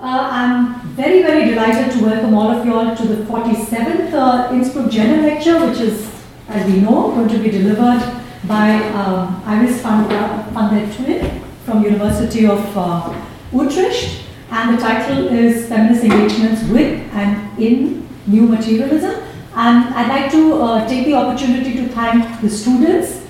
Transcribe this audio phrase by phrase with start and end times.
[0.00, 4.48] Uh, I'm very, very delighted to welcome all of you all to the 47th uh,
[4.52, 6.08] Innsbruck Gender Lecture, which is,
[6.46, 8.00] as we know, going to be delivered
[8.46, 13.12] by um, Iris van, der Tuin from University of uh,
[13.52, 14.22] Utrecht.
[14.52, 19.20] And the title is Feminist Engagements with and in New Materialism.
[19.56, 23.26] And I'd like to uh, take the opportunity to thank the students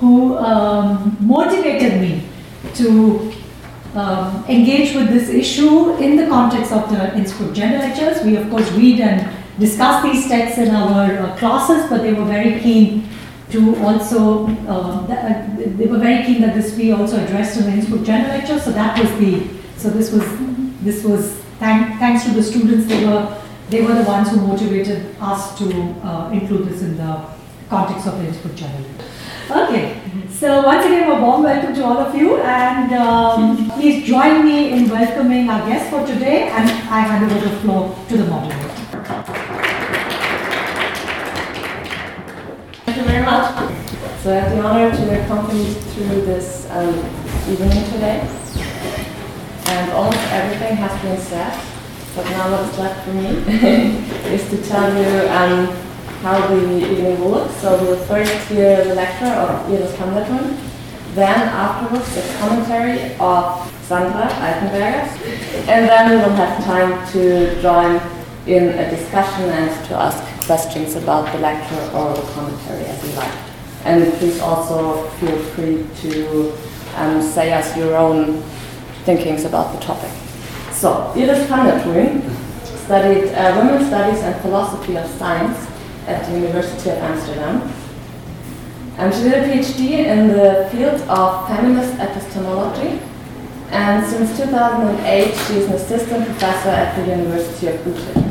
[0.00, 2.28] who um, motivated me
[2.74, 3.32] to
[3.94, 8.24] um, engage with this issue in the context of the Innsbruck Gender Lectures.
[8.24, 12.24] We, of course, read and discuss these texts in our uh, classes, but they were
[12.24, 13.08] very keen
[13.50, 17.72] to also, uh, uh, they were very keen that this be also addressed in the
[17.72, 18.60] Innsbruck Gender Lecture.
[18.60, 20.24] So that was the, so this was,
[20.82, 22.86] this was thank, thanks to the students.
[22.86, 25.64] They were, they were the ones who motivated us to
[26.04, 27.24] uh, include this in the
[27.68, 29.09] context of the Innsbruck Gender Lecture.
[29.50, 30.00] Okay,
[30.30, 34.70] so once again, a warm welcome to all of you, and um, please join me
[34.70, 36.46] in welcoming our guest for today.
[36.50, 38.68] And I hand over the floor to the moderator.
[42.86, 43.72] Thank you very much.
[44.22, 46.94] So I have the honor to accompany you through this um,
[47.50, 48.22] evening today.
[49.66, 51.60] And almost everything has been said,
[52.14, 53.26] but now what's left for me
[54.32, 55.89] is to tell you um,
[56.22, 57.50] how the evening will look.
[57.60, 60.56] So we'll first hear the lecture of Iris van der Tuin,
[61.14, 65.08] then afterwards the commentary of Sandra Altenberger,
[65.68, 68.00] and then we will have time to join
[68.46, 73.12] in a discussion and to ask questions about the lecture or the commentary as you
[73.16, 73.32] like.
[73.84, 76.52] And please also feel free to
[76.96, 78.42] um, say us your own
[79.04, 80.10] thinkings about the topic.
[80.72, 82.22] So, Iris van
[82.84, 85.69] studied uh, women's studies and philosophy of science
[86.10, 87.72] at the University of Amsterdam.
[88.98, 89.80] And she did a PhD
[90.12, 93.00] in the field of feminist epistemology.
[93.70, 98.30] And since 2008, she is an assistant professor at the University of Utrecht.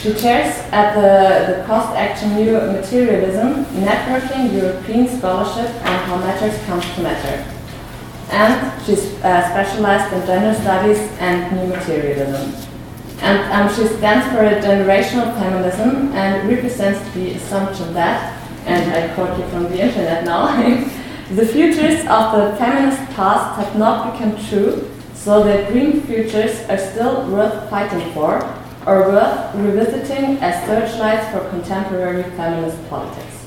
[0.00, 6.56] She chairs at the, the COST Action New Materialism Networking European Scholarship on How Matters
[6.66, 7.44] Comes to Matter.
[8.30, 12.67] And she's uh, specialized in gender studies and new materialism.
[13.20, 19.14] And um, she stands for a generational feminism and represents the assumption that, and I
[19.14, 20.56] quote you from the internet now,
[21.34, 26.78] the futures of the feminist past have not become true, so that green futures are
[26.78, 28.38] still worth fighting for
[28.86, 33.44] or worth revisiting as searchlights for contemporary feminist politics.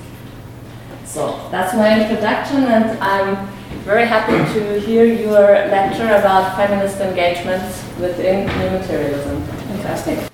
[1.05, 3.47] So that's my introduction, and I'm
[3.83, 9.60] very happy to hear your lecture about feminist engagements within new materialism.
[9.81, 10.31] Fantastic.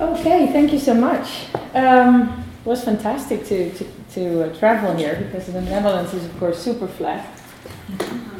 [0.00, 1.46] Okay, thank you so much.
[1.72, 6.36] Um, it was fantastic to, to, to uh, travel here because the Netherlands is, of
[6.40, 7.38] course, super flat.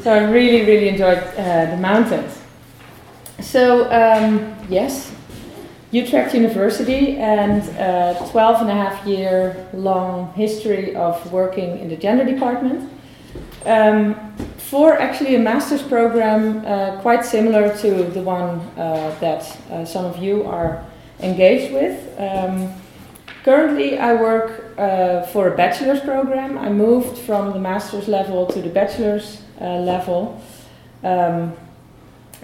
[0.01, 2.37] So I really, really enjoyed uh, the mountains.
[3.39, 5.13] So, um, yes,
[5.91, 11.95] Utrecht University and a 12 and a half year long history of working in the
[11.95, 12.91] gender department.
[13.65, 14.35] Um,
[14.69, 20.03] for actually a master's program uh, quite similar to the one uh, that uh, some
[20.03, 20.85] of you are
[21.21, 21.97] engaged with.
[22.19, 22.73] Um,
[23.43, 26.57] currently, I work uh, for a bachelor's program.
[26.57, 30.41] I moved from the master's level to the bachelor's uh, level.
[31.01, 31.53] Um,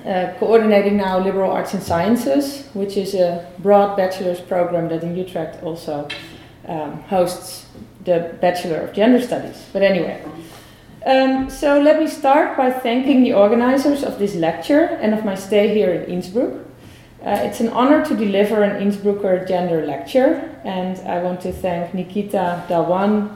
[0.05, 5.15] uh, coordinating now liberal arts and sciences, which is a broad bachelor's program that in
[5.15, 6.07] Utrecht also
[6.67, 7.67] um, hosts
[8.03, 9.65] the Bachelor of Gender Studies.
[9.71, 10.21] But anyway,
[11.05, 15.35] um, so let me start by thanking the organizers of this lecture and of my
[15.35, 16.53] stay here in Innsbruck.
[17.23, 21.93] Uh, it's an honor to deliver an Innsbrucker gender lecture, and I want to thank
[21.93, 23.29] Nikita Dhawan,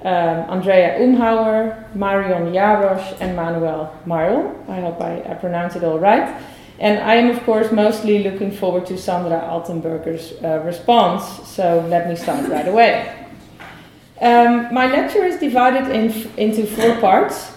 [0.00, 4.54] um, Andrea Umhauer, Marion Jarosz, and Manuel Marl.
[4.68, 6.42] I hope I, I pronounced it all right.
[6.78, 12.08] And I am, of course, mostly looking forward to Sandra Altenberger's uh, response, so let
[12.08, 13.23] me start right away.
[14.20, 17.52] Um, my lecture is divided in, into four parts.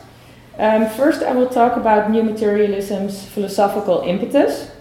[0.58, 4.72] Um, first, I will talk about new materialism's philosophical impetus.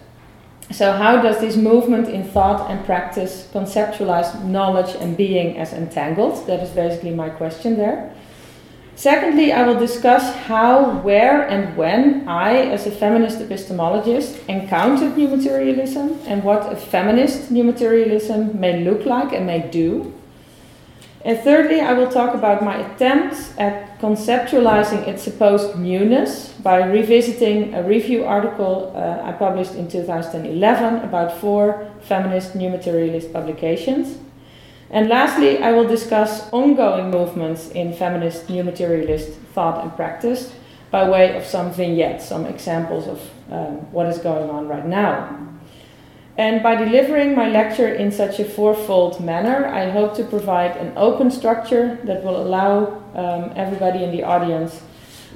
[0.71, 6.45] So, how does this movement in thought and practice conceptualize knowledge and being as entangled?
[6.47, 8.13] That is basically my question there.
[8.95, 15.27] Secondly, I will discuss how, where, and when I, as a feminist epistemologist, encountered new
[15.27, 20.16] materialism and what a feminist new materialism may look like and may do.
[21.25, 27.73] And thirdly, I will talk about my attempts at conceptualizing its supposed newness by revisiting
[27.73, 34.17] a review article uh, I published in 2011 about four feminist new materialist publications.
[34.89, 40.53] And lastly, I will discuss ongoing movements in feminist new materialist thought and practice
[40.91, 43.19] by way of some vignettes, some examples of
[43.51, 45.56] um, what is going on right now.
[46.37, 50.93] And by delivering my lecture in such a fourfold manner, I hope to provide an
[50.95, 54.81] open structure that will allow um, everybody in the audience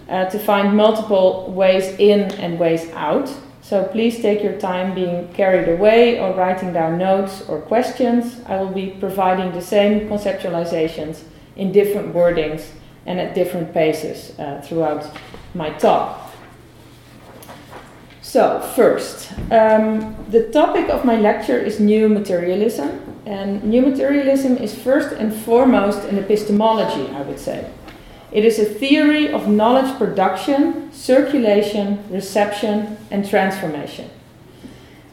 [0.08, 3.34] uh, to find multiple ways in and ways out.
[3.64, 8.40] So please take your time being carried away or writing down notes or questions.
[8.46, 11.24] I will be providing the same conceptualizations
[11.56, 12.68] in different wordings
[13.08, 15.10] and at different paces uh, throughout
[15.56, 16.21] my talk.
[18.32, 24.74] So, first, um, the topic of my lecture is new materialism, and new materialism is
[24.74, 27.70] first and foremost an epistemology, I would say.
[28.32, 34.10] It is a theory of knowledge production, circulation, reception, and transformation.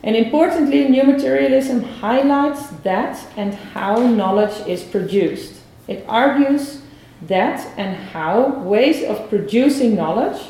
[0.04, 5.54] And importantly, new materialism highlights that and how knowledge is produced.
[5.88, 6.82] It argues
[7.22, 10.40] that and how ways of producing knowledge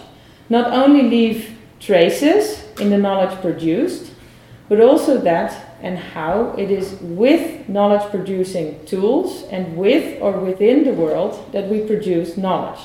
[0.51, 4.13] not only leave traces in the knowledge produced,
[4.69, 10.85] but also that and how it is with knowledge producing tools and with or within
[10.85, 12.81] the world that we produce knowledge.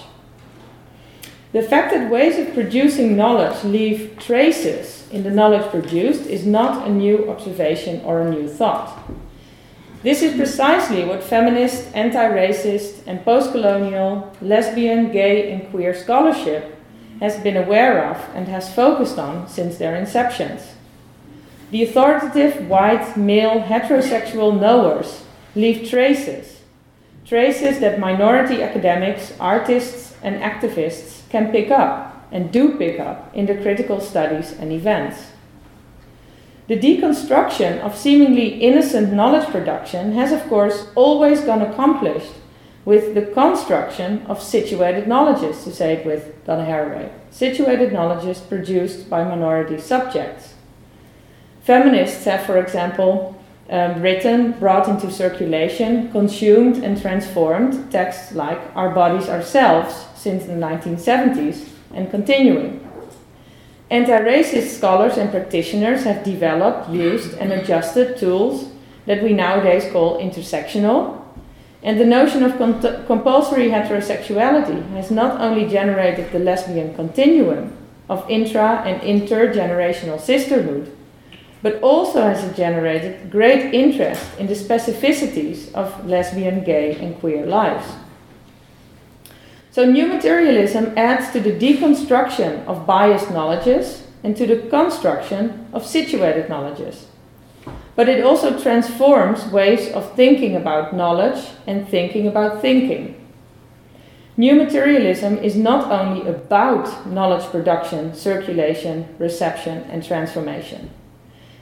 [1.53, 6.87] The fact that ways of producing knowledge leave traces in the knowledge produced is not
[6.87, 8.99] a new observation or a new thought.
[10.01, 16.72] This is precisely what feminist, anti racist, and post colonial, lesbian, gay, and queer scholarship
[17.23, 20.73] has been aware of and has focused on since their inceptions.
[21.71, 25.23] The authoritative white male heterosexual knowers
[25.55, 26.59] leave traces,
[27.25, 33.45] traces that minority academics, artists, and activists can pick up and do pick up in
[33.45, 35.31] the critical studies and events.
[36.67, 42.33] The deconstruction of seemingly innocent knowledge production has, of course, always gone accomplished
[42.85, 49.09] with the construction of situated knowledges, to say it with Donna Haraway, situated knowledges produced
[49.09, 50.53] by minority subjects.
[51.61, 58.89] Feminists have, for example, um, written, brought into circulation, consumed, and transformed texts like Our
[58.89, 62.81] Bodies Ourselves since the 1970s and continuing.
[63.89, 68.69] Anti racist scholars and practitioners have developed, used, and adjusted tools
[69.05, 71.22] that we nowadays call intersectional
[71.83, 72.57] and the notion of
[73.07, 77.75] compulsory heterosexuality has not only generated the lesbian continuum
[78.09, 80.95] of intra and intergenerational sisterhood,
[81.61, 87.85] but also has generated great interest in the specificities of lesbian, gay, and queer lives.
[89.71, 95.85] So, new materialism adds to the deconstruction of biased knowledges and to the construction of
[95.85, 97.07] situated knowledges
[97.95, 103.19] but it also transforms ways of thinking about knowledge and thinking about thinking.
[104.35, 110.89] New materialism is not only about knowledge production, circulation, reception, and transformation.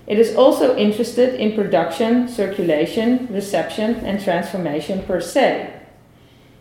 [0.07, 5.74] It is also interested in production, circulation, reception, and transformation per se.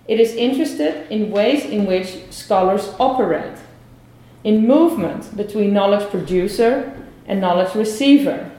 [0.09, 3.59] It is interested in ways in which scholars operate,
[4.43, 6.93] in movement between knowledge producer
[7.27, 8.51] and knowledge receiver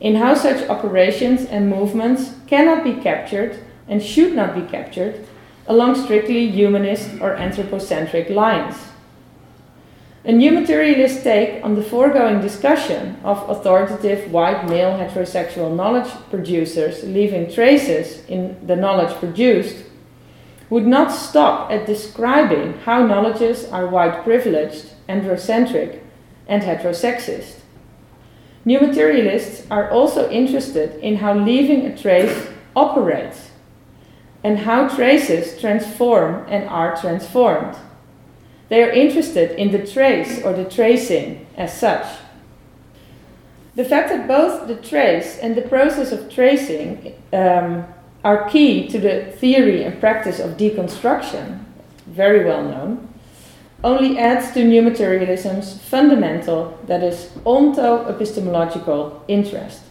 [0.00, 3.58] in how such operations and movements cannot be captured
[3.88, 5.26] and should not be captured
[5.66, 8.76] along strictly humanist or anthropocentric lines.
[10.24, 17.04] A new materialist take on the foregoing discussion of authoritative white male heterosexual knowledge producers
[17.04, 19.84] leaving traces in the knowledge produced
[20.70, 26.00] would not stop at describing how knowledges are white privileged, androcentric,
[26.46, 27.60] and heterosexist.
[28.68, 33.48] New materialists are also interested in how leaving a trace operates
[34.44, 37.74] and how traces transform and are transformed.
[38.68, 42.06] They are interested in the trace or the tracing as such.
[43.74, 47.86] The fact that both the trace and the process of tracing um,
[48.22, 51.64] are key to the theory and practice of deconstruction,
[52.06, 53.07] very well known,
[53.84, 59.82] only adds to new materialism's fundamental, that is, onto-epistemological interest.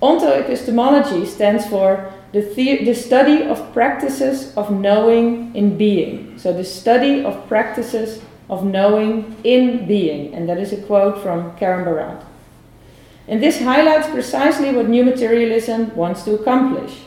[0.00, 6.38] Onto-epistemology stands for the, the, the study of practices of knowing in being.
[6.38, 10.34] So, the study of practices of knowing in being.
[10.34, 12.24] And that is a quote from Karen Barad.
[13.26, 17.00] And this highlights precisely what new materialism wants to accomplish.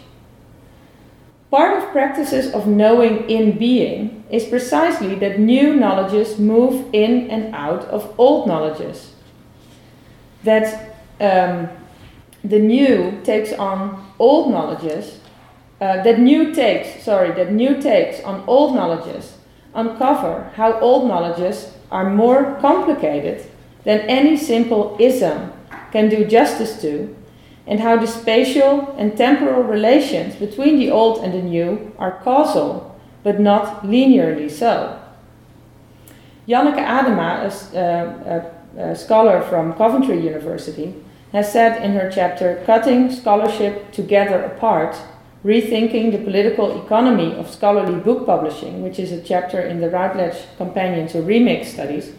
[1.52, 7.54] Part of practices of knowing in being is precisely that new knowledges move in and
[7.54, 9.14] out of old knowledges.
[10.46, 11.68] That um,
[12.42, 15.20] the new takes on old knowledges
[15.82, 19.38] uh, that new takes, sorry, that new takes on old knowledges
[19.74, 23.44] uncover how old knowledges are more complicated
[23.84, 25.52] than any simple ism
[25.92, 27.14] can do justice to,
[27.72, 33.00] and how the spatial and temporal relations between the old and the new are causal,
[33.24, 35.00] but not linearly so.
[36.50, 40.94] Janneke Adema, a, uh, a, a, scholar from Coventry University,
[41.32, 44.98] has said in her chapter Cutting Scholarship Together Apart
[45.46, 50.36] Rethinking the Political Economy of Scholarly Book Publishing, which is a chapter in the Routledge
[50.58, 52.12] Companion to Remix Studies,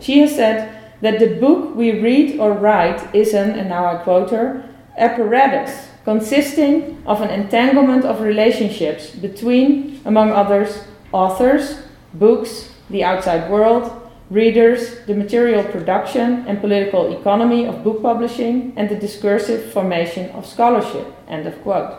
[0.00, 4.02] she has said that the book we read or write is an, and now I
[4.02, 4.67] quote her,
[4.98, 11.82] apparatus consisting of an entanglement of relationships between, among others, authors,
[12.14, 13.92] books, the outside world,
[14.30, 20.46] readers, the material production and political economy of book publishing, and the discursive formation of
[20.46, 21.06] scholarship.
[21.28, 21.92] End of quote.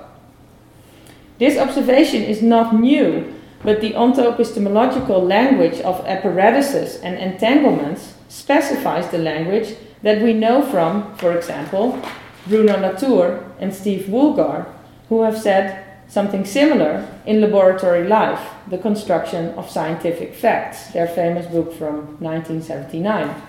[1.38, 3.32] This observation is not new,
[3.64, 11.16] but the onto-epistemological language of apparatuses and entanglements specifies the language that we know from,
[11.18, 12.02] for example,
[12.48, 14.66] Bruno Latour and Steve Woolgar,
[15.10, 21.46] who have said something similar in Laboratory Life, The Construction of Scientific Facts, their famous
[21.46, 23.42] book from 1979.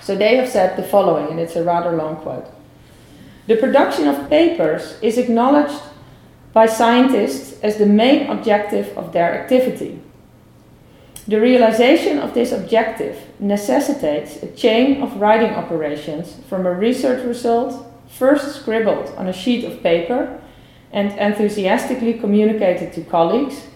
[0.00, 2.46] So they have said the following, and it's a rather long quote.
[3.46, 5.82] The production of papers is acknowledged
[6.52, 10.00] by scientists as the main objective of their activity.
[11.26, 17.84] The realization of this objective necessitates a chain of writing operations from a research result
[18.18, 20.40] first scribbled on a sheet of paper
[20.92, 23.66] and enthusiastically communicated to colleagues,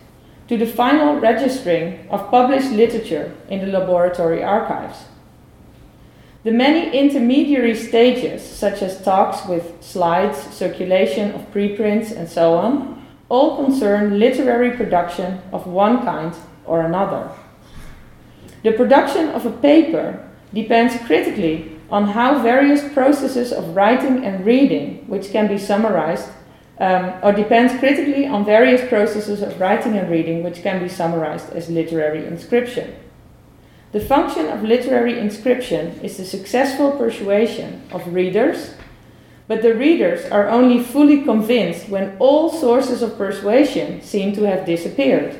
[0.47, 5.05] to the final registering of published literature in the laboratory archives.
[6.45, 13.05] The many intermediary stages, such as talks with slides, circulation of preprints, and so on,
[13.29, 16.33] all concern literary production of one kind
[16.65, 17.29] or another.
[18.63, 25.05] The production of a paper depends critically on how various processes of writing and reading,
[25.07, 26.29] which can be summarized,
[26.79, 31.51] um, or depends critically on various processes of writing and reading, which can be summarized
[31.51, 32.95] as literary inscription.
[33.91, 38.75] The function of literary inscription is the successful persuasion of readers,
[39.49, 44.67] but the readers are only fully convinced when all sources of persuasion seem to have
[44.67, 45.39] disappeared.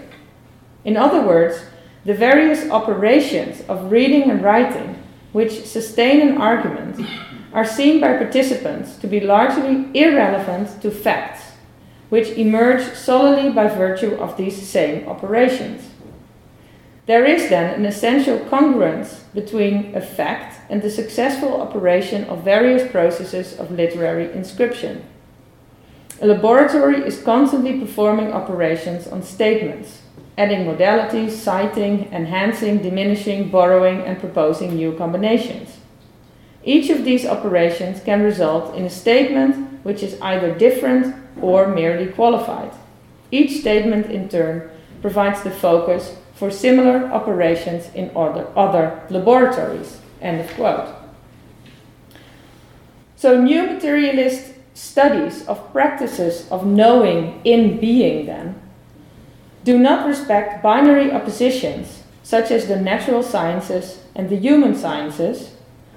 [0.83, 1.63] In other words,
[2.07, 4.98] the various operations of reading and writing
[5.33, 7.07] which sustain an argument
[7.53, 11.53] are seen by participants to be largely irrelevant to facts,
[12.09, 15.91] which emerge solely by virtue of these same operations.
[17.07, 22.91] There is then an essential congruence between a fact and the successful operation of various
[22.91, 25.05] processes of literary inscription.
[26.21, 30.03] A laboratory is constantly performing operations on statements,
[30.39, 35.79] adding modalities, citing, enhancing, diminishing, borrowing, and proposing new combinations.
[36.65, 42.07] Each of these operations can result in a statement which is either different or merely
[42.07, 42.71] qualified.
[43.31, 44.71] Each statement, in turn,
[45.03, 50.01] provides the focus for similar operations in other, laboratories.
[50.21, 50.95] End of quote.
[53.17, 58.61] So, new materialist studies of practices of knowing in being, then,
[59.65, 65.53] do not respect binary oppositions such as the natural sciences and the human sciences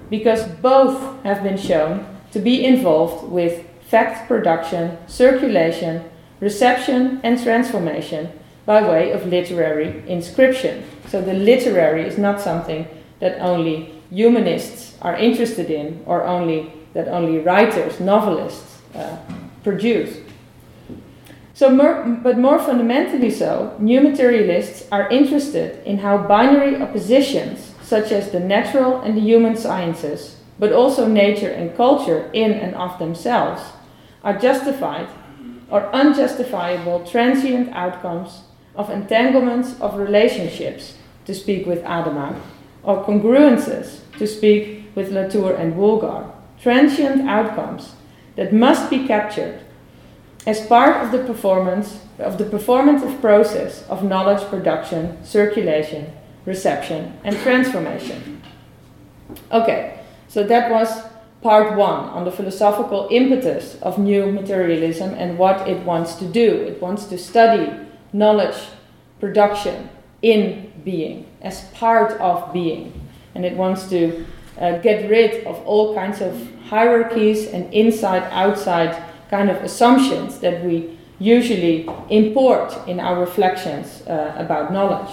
[0.08, 6.04] because both have been shown to be involved with fact production, circulation,
[6.40, 8.30] reception, and transformation
[8.64, 10.84] by way of literary inscription.
[11.08, 12.88] So the literary is not something
[13.20, 19.16] that only humanists are interested in or only that only writers, novelists uh,
[19.62, 20.18] produce.
[21.62, 28.10] So, more, but more fundamentally so, new materialists are interested in how binary oppositions, such
[28.10, 32.98] as the natural and the human sciences, but also nature and culture in and of
[32.98, 33.62] themselves,
[34.24, 35.06] are justified
[35.70, 38.42] or unjustifiable transient outcomes
[38.74, 42.34] of entanglements of relationships, to speak with Adema,
[42.82, 46.28] or congruences, to speak with Latour and Woolgar,
[46.60, 47.94] transient outcomes
[48.34, 49.60] that must be captured
[50.46, 56.12] as part of the performance of the performative process of knowledge production, circulation,
[56.44, 58.42] reception, and transformation.
[59.50, 61.04] Okay, so that was
[61.42, 66.54] part one on the philosophical impetus of new materialism and what it wants to do.
[66.54, 67.72] It wants to study
[68.12, 68.56] knowledge
[69.20, 69.88] production
[70.22, 74.24] in being, as part of being, and it wants to
[74.60, 80.62] uh, get rid of all kinds of hierarchies and inside outside kind of assumptions that
[80.62, 85.10] we usually import in our reflections uh, about knowledge.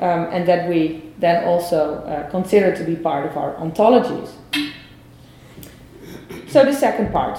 [0.00, 4.30] Um, and that we then also uh, consider to be part of our ontologies.
[6.48, 7.38] So, the second part.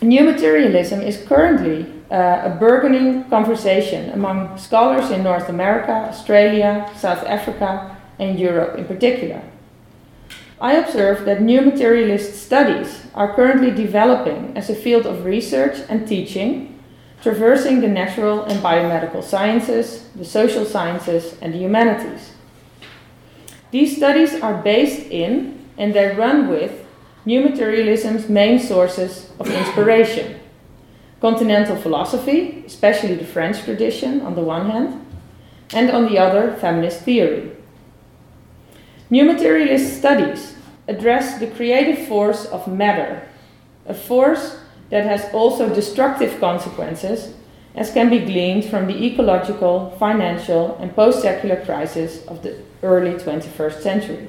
[0.00, 7.24] New materialism is currently uh, a burgeoning conversation among scholars in North America, Australia, South
[7.24, 9.42] Africa, and Europe in particular.
[10.60, 16.06] I observe that new materialist studies are currently developing as a field of research and
[16.06, 16.78] teaching,
[17.20, 22.30] traversing the natural and biomedical sciences, the social sciences, and the humanities.
[23.72, 26.86] These studies are based in and they run with
[27.24, 30.38] new materialism's main sources of inspiration
[31.20, 35.04] continental philosophy, especially the French tradition on the one hand,
[35.72, 37.50] and on the other, feminist theory.
[39.10, 40.54] New materialist studies
[40.88, 43.28] address the creative force of matter,
[43.86, 44.58] a force
[44.90, 47.34] that has also destructive consequences,
[47.74, 53.12] as can be gleaned from the ecological, financial, and post secular crisis of the early
[53.12, 54.28] 21st century.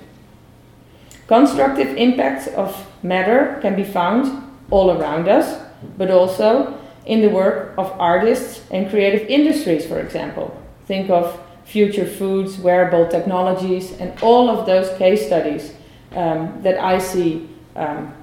[1.28, 5.62] Constructive impacts of matter can be found all around us,
[5.98, 10.56] but also in the work of artists and creative industries, for example.
[10.86, 15.74] Think of future foods, wearable technologies, and all of those case studies
[16.16, 18.13] um, that I see um,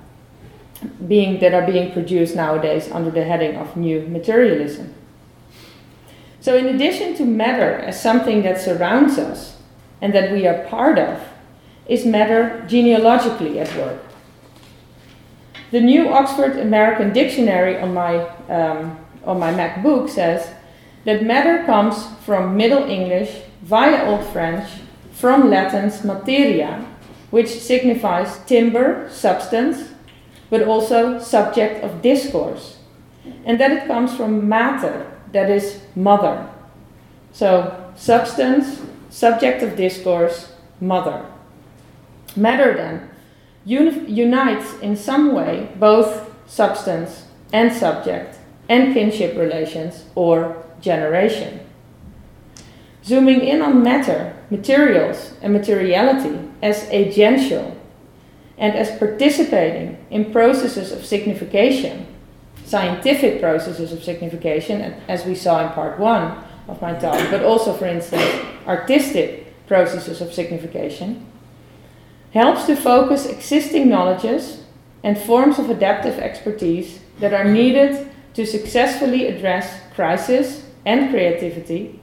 [1.07, 4.95] being that are being produced nowadays under the heading of new materialism.
[6.41, 9.57] So, in addition to matter as something that surrounds us
[10.01, 11.21] and that we are part of,
[11.89, 14.03] is matter genealogically at work.
[15.71, 20.49] The new Oxford American Dictionary on my, um, on my MacBook says
[21.05, 24.69] that matter comes from Middle English via Old French
[25.13, 26.85] from Latin's materia,
[27.37, 29.91] which signifies timber, substance,
[30.49, 32.79] but also subject of discourse,
[33.45, 36.49] and that it comes from mater, that is mother.
[37.33, 41.27] So, substance, subject of discourse, mother.
[42.35, 43.11] Matter then
[43.67, 51.61] uni- unites in some way both substance and subject and kinship relations or generation.
[53.05, 57.77] Zooming in on matter, materials, and materiality as agential
[58.59, 62.07] and as participating in processes of signification,
[62.65, 67.73] scientific processes of signification, as we saw in part one of my talk, but also,
[67.73, 68.25] for instance,
[68.67, 71.27] artistic processes of signification,
[72.33, 74.65] helps to focus existing knowledges
[75.03, 82.01] and forms of adaptive expertise that are needed to successfully address crisis and creativity,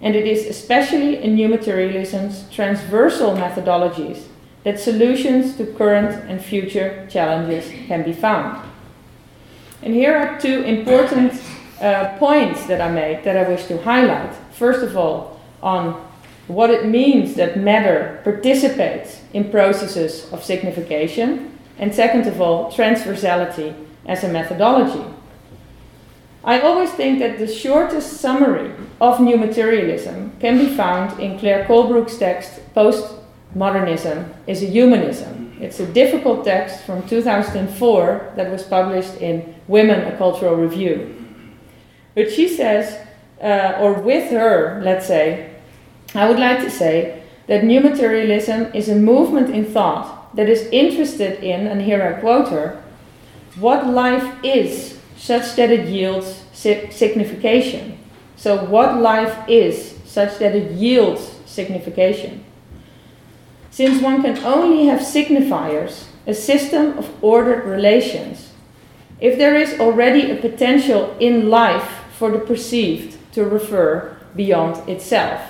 [0.00, 4.26] and it is especially in new materialism's transversal methodologies
[4.64, 8.68] that solutions to current and future challenges can be found.
[9.82, 11.32] And here are two important
[11.80, 14.34] uh, points that I made that I wish to highlight.
[14.52, 15.92] First of all, on
[16.46, 23.74] what it means that matter participates in processes of signification, and second of all, transversality
[24.04, 25.04] as a methodology.
[26.42, 31.66] I always think that the shortest summary of new materialism can be found in Claire
[31.66, 35.58] Colebrook's text, Postmodernism is a Humanism.
[35.60, 41.14] It's a difficult text from 2004 that was published in Women, a Cultural Review.
[42.14, 43.06] But she says,
[43.42, 45.54] uh, or with her, let's say,
[46.14, 50.68] I would like to say that new materialism is a movement in thought that is
[50.72, 52.82] interested in, and here I quote her,
[53.58, 57.98] what life is such that it yields signification.
[58.36, 62.42] So, what life is such that it yields signification.
[63.70, 68.52] Since one can only have signifiers, a system of ordered relations,
[69.20, 75.42] if there is already a potential in life for the perceived to refer beyond itself.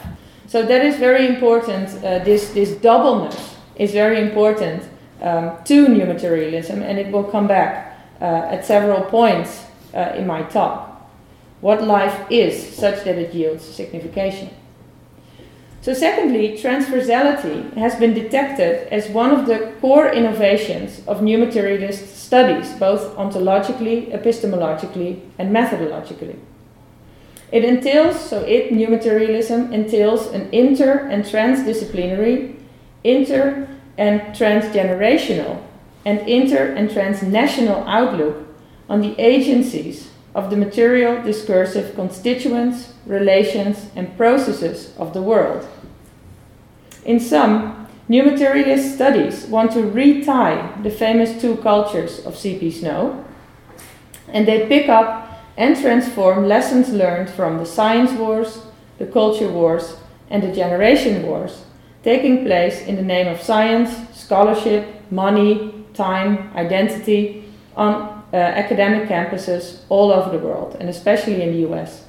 [0.48, 1.88] So that is very important.
[2.04, 4.82] Uh, this this doubleness is very important
[5.22, 7.89] um, to new materialism, and it will come back
[8.24, 10.88] at several points uh, in my talk.
[11.60, 14.50] What life is, such that it yields signification.
[15.82, 22.16] So, secondly, transversality has been detected as one of the core innovations of new materialist
[22.16, 26.36] studies, both ontologically, epistemologically, and methodologically.
[27.50, 32.56] It entails, so it, new materialism, entails an inter and transdisciplinary,
[33.02, 35.62] inter and transgenerational,
[36.04, 38.46] and inter and transnational outlook
[38.88, 45.66] on the agencies of the material discursive constituents, relations, and processes of the world.
[47.04, 52.70] In sum, new materialist studies want to retie the famous two cultures of C.P.
[52.70, 53.24] Snow
[54.32, 58.62] and they pick up and transform lessons learned from the science wars,
[58.98, 59.96] the culture wars,
[60.30, 61.64] and the generation wars,
[62.02, 67.44] taking place in the name of science, scholarship, money, time, identity
[67.76, 72.04] on uh, academic campuses all over the world, and especially in the US,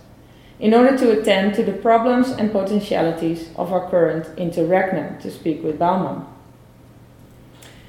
[0.60, 5.63] in order to attend to the problems and potentialities of our current interregnum, to speak
[5.63, 6.26] with Bauman.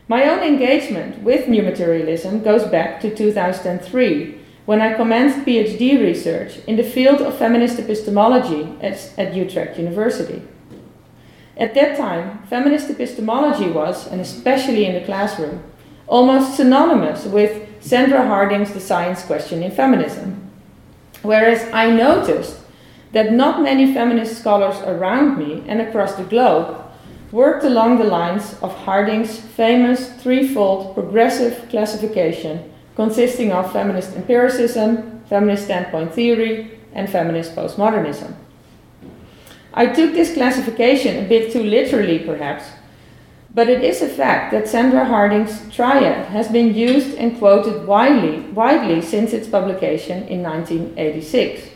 [0.09, 6.59] My own engagement with new materialism goes back to 2003 when I commenced PhD research
[6.67, 10.43] in the field of feminist epistemology at, at Utrecht University.
[11.57, 15.63] At that time, feminist epistemology was, and especially in the classroom,
[16.07, 20.51] almost synonymous with Sandra Harding's The Science Question in Feminism.
[21.23, 22.59] Whereas I noticed
[23.13, 26.83] that not many feminist scholars around me and across the globe
[27.31, 35.65] worked along the lines of Harding's famous threefold progressive classification consisting of feminist empiricism, feminist
[35.65, 38.35] standpoint theory, and feminist postmodernism.
[39.75, 42.65] I took this classification a bit too literally, perhaps,
[43.55, 48.41] but it is a fact that Sandra Harding's triad has been used and quoted widely,
[48.41, 51.69] widely since its publication in 1986.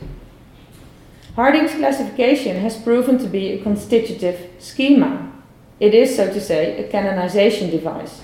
[1.35, 5.31] Harding's classification has proven to be a constitutive schema.
[5.79, 8.23] It is, so to say, a canonization device.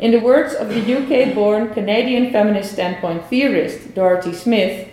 [0.00, 4.88] In the words of the UK born Canadian feminist standpoint theorist Dorothy Smith,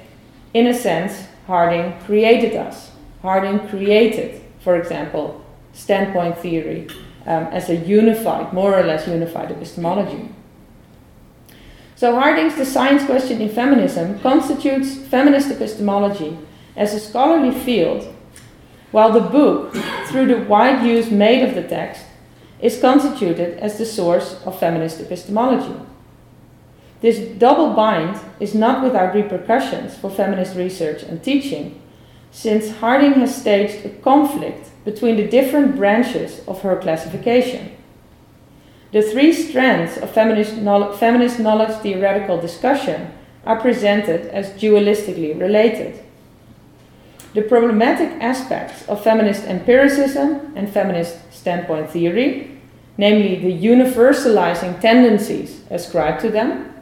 [0.54, 2.92] in a sense, Harding created us.
[3.24, 6.88] Harding created, for example, standpoint theory
[7.26, 10.30] um, as a unified, more or less unified epistemology.
[11.96, 16.36] So Harding's The Science Question in Feminism constitutes feminist epistemology
[16.76, 18.12] as a scholarly field,
[18.90, 19.76] while the book,
[20.08, 22.04] through the wide use made of the text,
[22.60, 25.80] is constituted as the source of feminist epistemology.
[27.02, 31.80] This double bind is not without repercussions for feminist research and teaching,
[32.32, 37.72] since Harding has staged a conflict between the different branches of her classification.
[38.92, 43.12] The three strands of feminist, knowledge, feminist knowledge theoretical discussion
[43.46, 46.04] are presented as dualistically related.
[47.34, 52.60] The problematic aspects of feminist empiricism and feminist standpoint theory,
[52.98, 56.74] namely the universalizing tendencies ascribed to them,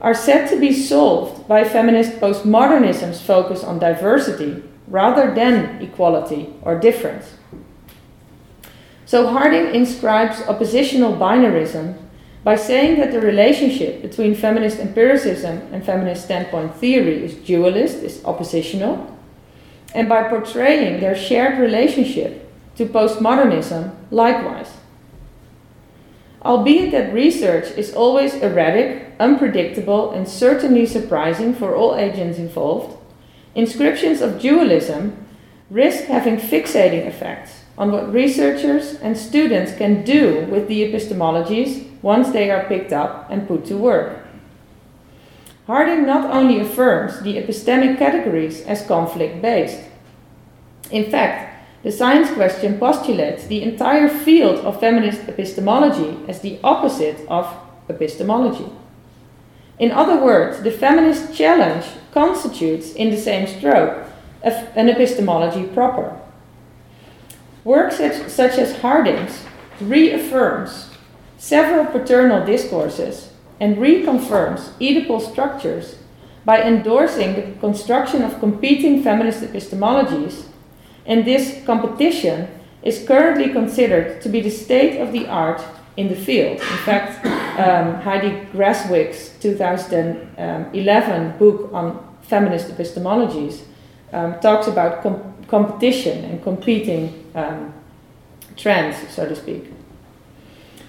[0.00, 6.78] are said to be solved by feminist postmodernism's focus on diversity rather than equality or
[6.78, 7.36] difference.
[9.06, 11.96] So Harding inscribes oppositional binarism
[12.44, 18.24] by saying that the relationship between feminist empiricism and feminist standpoint theory is dualist, is
[18.24, 19.16] oppositional,
[19.94, 24.72] and by portraying their shared relationship to postmodernism likewise.
[26.42, 32.96] Albeit that research is always erratic, unpredictable, and certainly surprising for all agents involved,
[33.54, 35.26] inscriptions of dualism
[35.70, 42.30] risk having fixating effects on what researchers and students can do with the epistemologies once
[42.30, 44.18] they are picked up and put to work.
[45.66, 49.80] Harding not only affirms the epistemic categories as conflict based.
[50.90, 57.24] In fact, the science question postulates the entire field of feminist epistemology as the opposite
[57.28, 57.46] of
[57.88, 58.66] epistemology.
[59.80, 64.06] In other words, the feminist challenge constitutes, in the same stroke,
[64.42, 66.20] an epistemology proper.
[67.64, 69.44] Work such, such as Harding's
[69.80, 70.90] reaffirms
[71.38, 75.96] several paternal discourses and reconfirms Oedipal structures
[76.44, 80.44] by endorsing the construction of competing feminist epistemologies
[81.06, 82.48] and this competition
[82.82, 85.62] is currently considered to be the state of the art
[85.96, 86.60] in the field.
[86.60, 87.24] In fact,
[87.60, 93.62] um, Heidi Grasswick's 2011 book on feminist epistemologies
[94.12, 97.72] um, talks about com- competition and competing um,
[98.56, 99.70] trends, so to speak.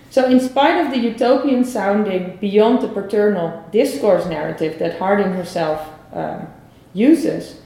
[0.09, 5.87] So, in spite of the utopian sounding beyond the paternal discourse narrative that Harding herself
[6.13, 6.47] um,
[6.93, 7.61] uses,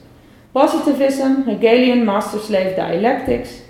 [0.54, 3.60] Positivism, Hegelian master slave dialectics,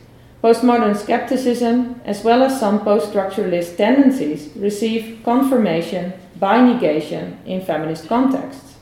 [0.47, 8.07] postmodern skepticism, as well as some post structuralist tendencies, receive confirmation by negation in feminist
[8.07, 8.77] contexts.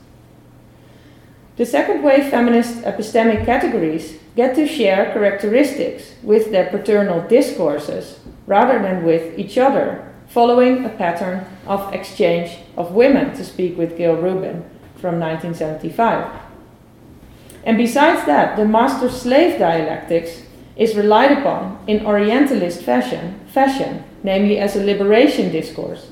[1.55, 8.77] The second wave feminist epistemic categories get to share characteristics with their paternal discourses rather
[8.79, 14.21] than with each other, following a pattern of exchange of women, to speak with Gayle
[14.21, 14.63] Rubin
[14.97, 16.29] from 1975.
[17.63, 20.44] And besides that, the master slave dialectics
[20.75, 26.11] is relied upon in Orientalist fashion, fashion, namely as a liberation discourse,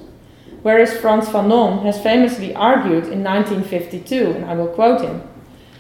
[0.62, 5.22] whereas Frantz Fanon has famously argued in 1952, and I will quote him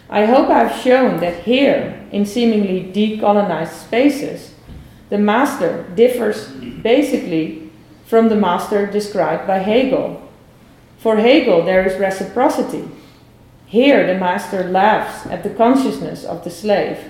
[0.10, 4.54] I hope I've shown that here, in seemingly decolonized spaces,
[5.10, 7.72] the master differs basically
[8.06, 10.22] from the master described by Hegel.
[10.98, 12.88] For Hegel, there is reciprocity.
[13.66, 17.10] Here, the master laughs at the consciousness of the slave.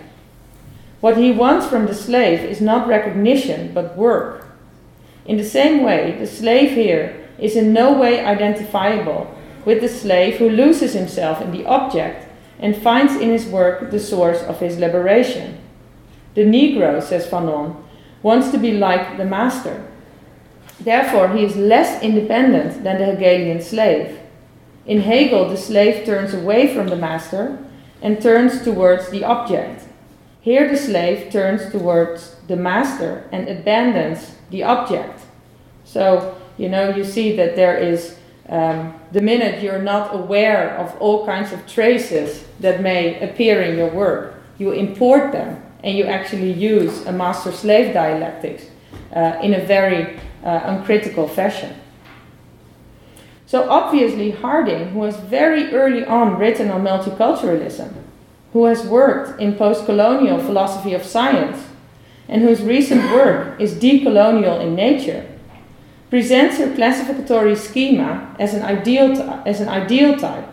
[1.03, 4.47] What he wants from the slave is not recognition, but work.
[5.25, 10.37] In the same way, the slave here is in no way identifiable with the slave
[10.37, 12.25] who loses himself in the object
[12.57, 15.57] and finds in his work the source of his liberation.
[16.35, 17.75] The Negro, says Fanon,
[18.21, 19.85] wants to be like the master.
[20.79, 24.19] Therefore, he is less independent than the Hegelian slave.
[24.85, 27.59] In Hegel, the slave turns away from the master
[28.01, 29.82] and turns towards the object.
[30.43, 35.21] Here, the slave turns towards the master and abandons the object.
[35.85, 38.17] So, you know, you see that there is
[38.49, 43.77] um, the minute you're not aware of all kinds of traces that may appear in
[43.77, 48.65] your work, you import them and you actually use a master slave dialectics
[49.15, 51.73] uh, in a very uh, uncritical fashion.
[53.45, 58.02] So, obviously, Harding, who has very early on written on multiculturalism,
[58.53, 61.65] who has worked in post colonial philosophy of science,
[62.29, 65.25] and whose recent work is decolonial in nature,
[66.09, 70.47] presents her classificatory schema as an ideal, as an ideal type,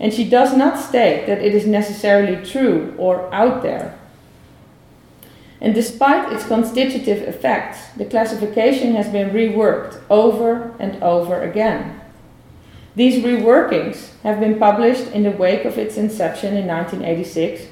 [0.00, 3.98] and she does not state that it is necessarily true or out there.
[5.60, 11.99] And despite its constitutive effects, the classification has been reworked over and over again.
[12.96, 17.66] These reworkings have been published in the wake of its inception in 1986,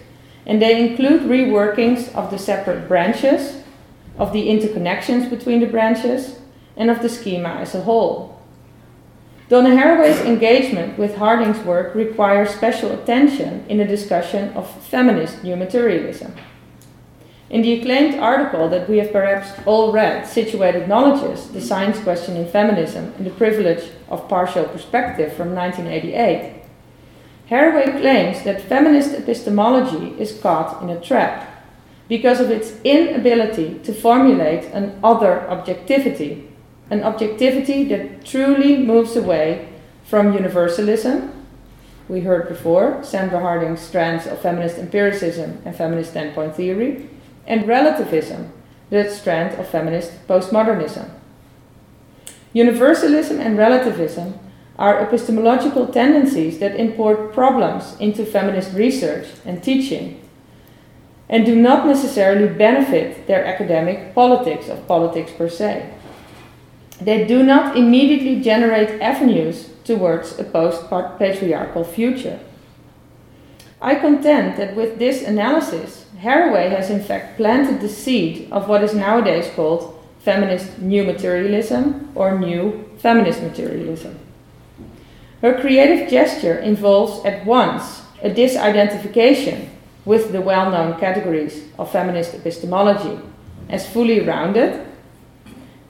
[0.46, 3.62] and they include reworkings of the separate branches,
[4.16, 6.38] of the interconnections between the branches,
[6.76, 8.40] and of the schema as a whole.
[9.48, 15.56] Donna Haraway's engagement with Harding's work requires special attention in a discussion of feminist new
[15.56, 16.34] materialism.
[17.50, 22.36] In the acclaimed article that we have perhaps all read, Situated Knowledges, The Science Question
[22.36, 26.62] in Feminism and the Privilege of Partial Perspective from 1988,
[27.50, 31.64] Haraway claims that feminist epistemology is caught in a trap
[32.06, 36.48] because of its inability to formulate an other objectivity
[36.90, 39.68] an objectivity that truly moves away
[40.04, 41.32] from universalism.
[42.08, 47.10] We heard before Sandra Harding's strands of feminist empiricism and feminist standpoint theory,
[47.48, 48.52] and relativism,
[48.90, 51.10] the strand of feminist postmodernism.
[52.52, 54.38] Universalism and relativism
[54.78, 60.22] are epistemological tendencies that import problems into feminist research and teaching
[61.28, 65.92] and do not necessarily benefit their academic politics of politics per se
[67.00, 72.40] they do not immediately generate avenues towards a post patriarchal future.
[73.80, 78.82] I contend that with this analysis, Haraway has in fact planted the seed of what
[78.82, 84.18] is nowadays called feminist new materialism or new feminist materialism.
[85.40, 89.68] Her creative gesture involves at once a disidentification
[90.04, 93.20] with the well known categories of feminist epistemology
[93.68, 94.84] as fully rounded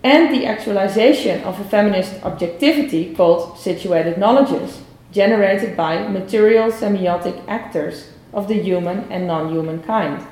[0.04, 8.10] and the actualization of a feminist objectivity called situated knowledges, generated by material semiotic actors
[8.32, 10.26] of the human and non human kind.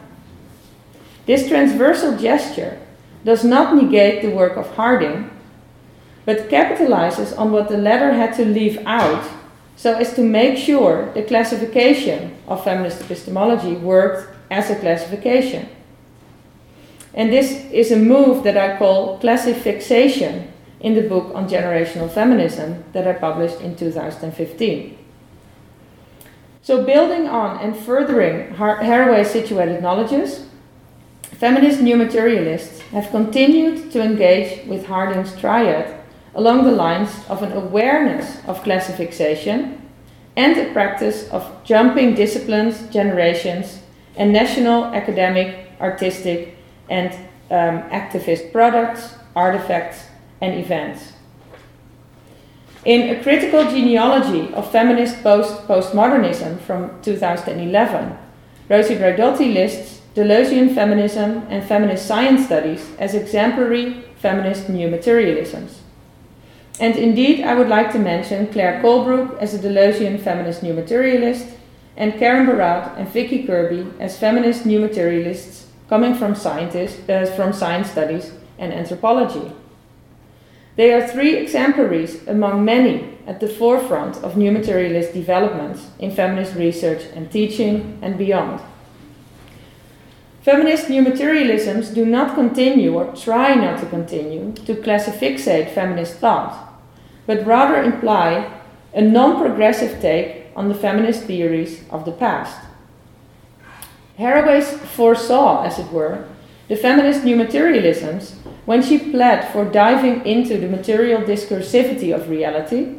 [1.26, 2.78] This transversal gesture
[3.24, 5.30] does not negate the work of Harding,
[6.24, 9.28] but capitalizes on what the latter had to leave out
[9.76, 15.68] so as to make sure the classification of feminist epistemology worked as a classification.
[17.12, 22.84] And this is a move that I call classifixation in the book on generational feminism
[22.92, 24.98] that I published in 2015.
[26.66, 30.46] So, building on and furthering Har- Haraway's situated knowledges,
[31.22, 35.96] feminist new materialists have continued to engage with Harding's triad
[36.34, 39.80] along the lines of an awareness of classifixation
[40.34, 43.78] and a practice of jumping disciplines, generations,
[44.16, 46.56] and national, academic, artistic,
[46.90, 47.12] and
[47.48, 50.06] um, activist products, artifacts,
[50.42, 51.12] and events.
[52.86, 58.16] In A Critical Genealogy of Feminist Post Postmodernism from 2011,
[58.70, 65.80] Rosi Braidotti lists Deleuzian feminism and feminist science studies as exemplary feminist new materialisms.
[66.78, 71.48] And indeed, I would like to mention Claire Colebrook as a Deleuzian feminist new materialist,
[71.96, 77.52] and Karen Barad and Vicki Kirby as feminist new materialists coming from scientists, uh, from
[77.52, 79.50] science studies and anthropology.
[80.76, 86.54] They are three exemplaries among many at the forefront of new materialist developments in feminist
[86.54, 88.60] research and teaching and beyond.
[90.42, 96.72] Feminist new materialisms do not continue or try not to continue to classifixate feminist thought,
[97.26, 98.52] but rather imply
[98.94, 102.64] a non progressive take on the feminist theories of the past.
[104.18, 106.28] Haraway foresaw, as it were,
[106.68, 108.36] the feminist new materialisms
[108.66, 112.96] when she pled for diving into the material discursivity of reality,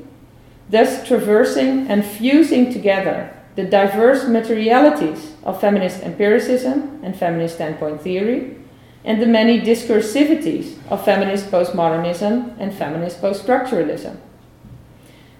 [0.70, 8.56] thus traversing and fusing together the diverse materialities of feminist empiricism and feminist standpoint theory,
[9.04, 14.18] and the many discursivities of feminist postmodernism and feminist poststructuralism.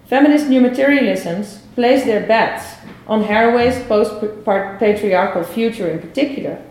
[0.06, 4.20] Feminist new materialisms place their bets on Haraway's post
[4.78, 6.62] patriarchal future in particular,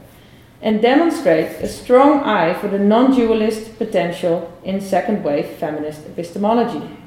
[0.62, 6.98] and demonstrate a strong eye for the non dualist potential in second wave feminist epistemology.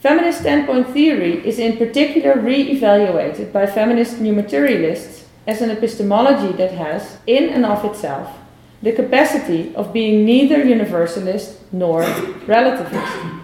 [0.00, 6.56] Feminist standpoint theory is in particular re evaluated by feminist new materialists as an epistemology
[6.56, 8.30] that has, in and of itself,
[8.82, 12.02] the capacity of being neither universalist nor
[12.46, 13.40] relativist.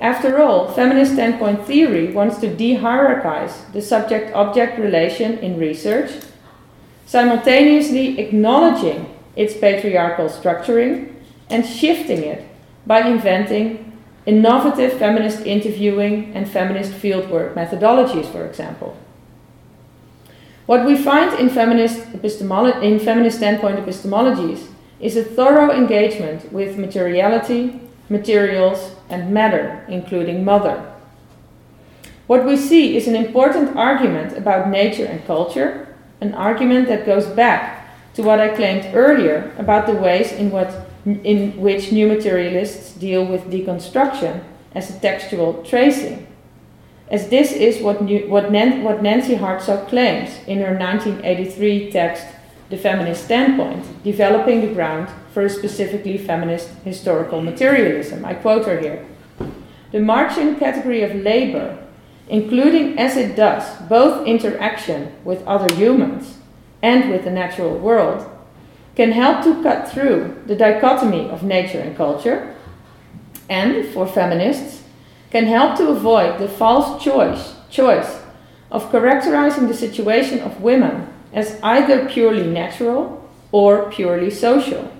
[0.00, 6.10] After all, feminist standpoint theory wants to de-hierarchize the subject-object relation in research,
[7.06, 11.12] simultaneously acknowledging its patriarchal structuring
[11.50, 12.46] and shifting it
[12.86, 13.92] by inventing
[14.26, 18.96] innovative feminist interviewing and feminist fieldwork methodologies, for example.
[20.66, 24.66] What we find in feminist, in feminist standpoint epistemologies
[24.98, 30.90] is a thorough engagement with materiality, materials, and matter, including mother.
[32.26, 35.83] What we see is an important argument about nature and culture,
[36.24, 40.86] an argument that goes back to what I claimed earlier about the ways in, what,
[41.04, 46.26] in which new materialists deal with deconstruction as a textual tracing.
[47.10, 52.26] As this is what, new, what, Nan, what Nancy Hartsock claims in her 1983 text,
[52.70, 58.24] The Feminist Standpoint, developing the ground for a specifically feminist historical materialism.
[58.24, 59.04] I quote her here.
[59.92, 61.83] The Marxian category of labor,
[62.28, 66.38] including as it does both interaction with other humans
[66.82, 68.30] and with the natural world,
[68.94, 72.54] can help to cut through the dichotomy of nature and culture,
[73.48, 74.82] and for feminists,
[75.30, 78.20] can help to avoid the false choice, choice
[78.70, 84.92] of characterizing the situation of women as either purely natural or purely social.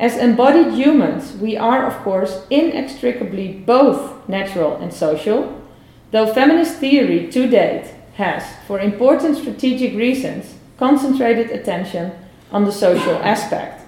[0.00, 5.59] As embodied humans, we are, of course, inextricably both natural and social,
[6.10, 12.12] though feminist theory to date has, for important strategic reasons, concentrated attention
[12.50, 13.82] on the social aspect.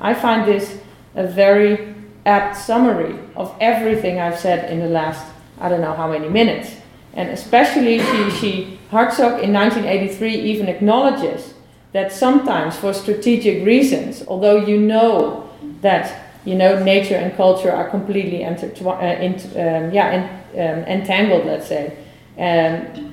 [0.00, 0.78] I find this
[1.14, 5.24] a very apt summary of everything I've said in the last,
[5.60, 6.76] I don't know how many minutes.
[7.14, 11.54] And especially, she, she Hartsock in 1983 even acknowledges
[11.92, 15.48] that sometimes, for strategic reasons, although you know
[15.80, 21.66] that you know nature and culture are completely intertwi- uh, um, yeah, um, entangled, let's
[21.66, 21.96] say,
[22.38, 23.12] um,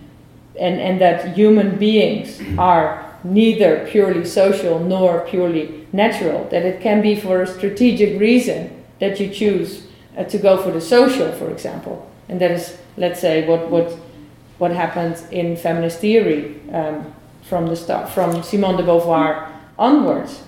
[0.59, 6.47] and and that human beings are neither purely social nor purely natural.
[6.51, 10.71] That it can be for a strategic reason that you choose uh, to go for
[10.71, 13.97] the social, for example, and that is, let's say, what what
[14.59, 20.43] what happened in feminist theory um, from the start, from Simone de Beauvoir onwards,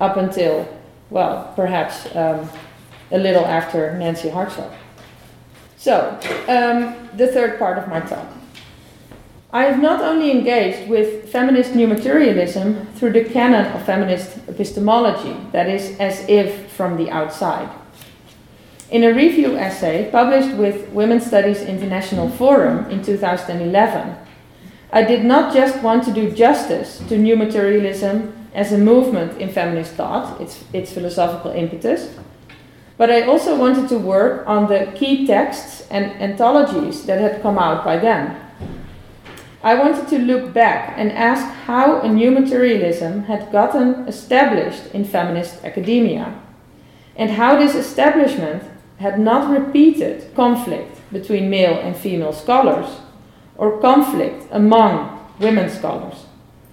[0.00, 0.68] up until
[1.10, 2.48] well, perhaps um,
[3.10, 4.74] a little after Nancy Hartsock.
[5.76, 8.26] So, um, the third part of my talk.
[9.52, 15.36] I have not only engaged with feminist new materialism through the canon of feminist epistemology,
[15.52, 17.70] that is, as if from the outside.
[18.90, 24.16] In a review essay published with Women's Studies International Forum in 2011,
[24.92, 29.50] I did not just want to do justice to new materialism as a movement in
[29.50, 32.08] feminist thought, its, its philosophical impetus.
[32.96, 37.58] But I also wanted to work on the key texts and anthologies that had come
[37.58, 38.34] out by then.
[39.62, 45.04] I wanted to look back and ask how a new materialism had gotten established in
[45.04, 46.40] feminist academia,
[47.14, 48.62] and how this establishment
[48.98, 53.00] had not repeated conflict between male and female scholars,
[53.58, 56.25] or conflict among women scholars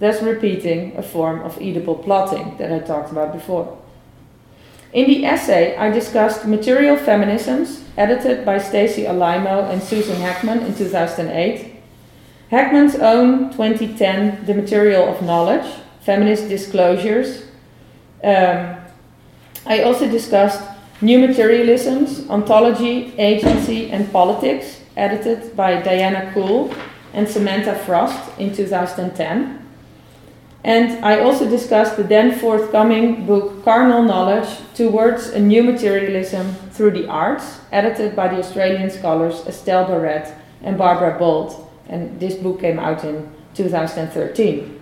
[0.04, 3.78] thus repeating a form of Oedipal plotting that I talked about before.
[4.92, 10.74] In the essay, I discussed Material Feminisms, edited by Stacy Alaimo and Susan Hekman in
[10.74, 11.74] 2008,
[12.52, 15.66] Hekman's own 2010 The Material of Knowledge,
[16.02, 17.46] Feminist Disclosures.
[18.22, 18.76] Um,
[19.66, 20.62] I also discussed
[21.00, 26.74] New Materialisms, Ontology, Agency, and Politics, edited by Diana Coole
[27.14, 29.63] and Samantha Frost in 2010.
[30.64, 36.92] And I also discussed the then forthcoming book Carnal Knowledge Towards a New Materialism Through
[36.92, 41.70] the Arts, edited by the Australian scholars Estelle Barrett and Barbara Bolt.
[41.86, 44.80] And this book came out in 2013.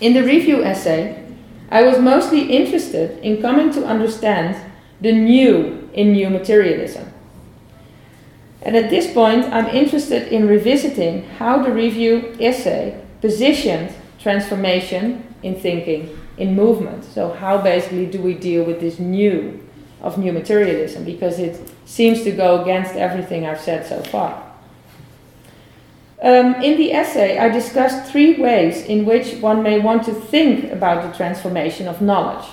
[0.00, 1.24] In the review essay,
[1.70, 4.56] I was mostly interested in coming to understand
[5.00, 7.12] the new in new materialism.
[8.62, 15.54] And at this point, I'm interested in revisiting how the review essay positioned transformation in
[15.54, 17.04] thinking, in movement.
[17.04, 19.66] So, how basically do we deal with this new
[20.00, 21.04] of new materialism?
[21.04, 24.46] Because it seems to go against everything I've said so far.
[26.22, 30.70] Um, in the essay, I discussed three ways in which one may want to think
[30.70, 32.46] about the transformation of knowledge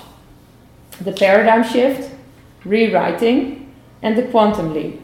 [1.00, 2.12] the paradigm shift,
[2.64, 5.00] rewriting, and the quantum leap.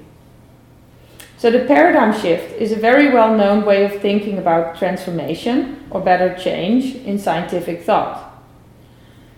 [1.37, 6.01] So, the paradigm shift is a very well known way of thinking about transformation, or
[6.01, 8.33] better, change, in scientific thought.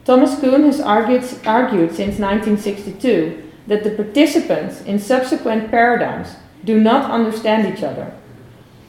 [0.05, 7.11] Thomas Kuhn has argued, argued since 1962 that the participants in subsequent paradigms do not
[7.11, 8.13] understand each other.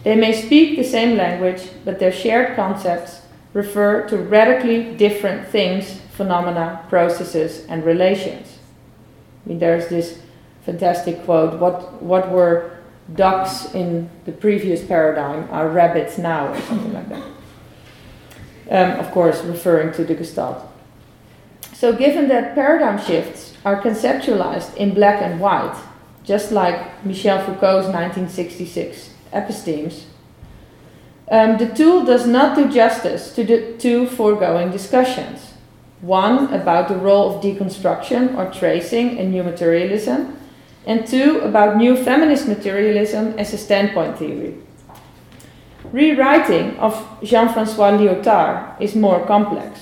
[0.03, 3.21] They may speak the same language, but their shared concepts
[3.53, 8.59] refer to radically different things, phenomena, processes, and relations.
[9.45, 10.19] I mean, there's this
[10.65, 12.76] fantastic quote what, what were
[13.13, 17.23] ducks in the previous paradigm are rabbits now, or something like that.
[18.69, 20.63] Um, of course, referring to the Gestalt.
[21.73, 25.77] So, given that paradigm shifts are conceptualized in black and white,
[26.23, 30.03] just like Michel Foucault's 1966 epistemes,
[31.29, 35.53] um, the tool does not do justice to the two foregoing discussions.
[36.01, 40.36] One about the role of deconstruction or tracing in new materialism,
[40.87, 44.55] and two about new feminist materialism as a standpoint theory.
[45.91, 49.81] Rewriting of Jean Francois Lyotard is more complex.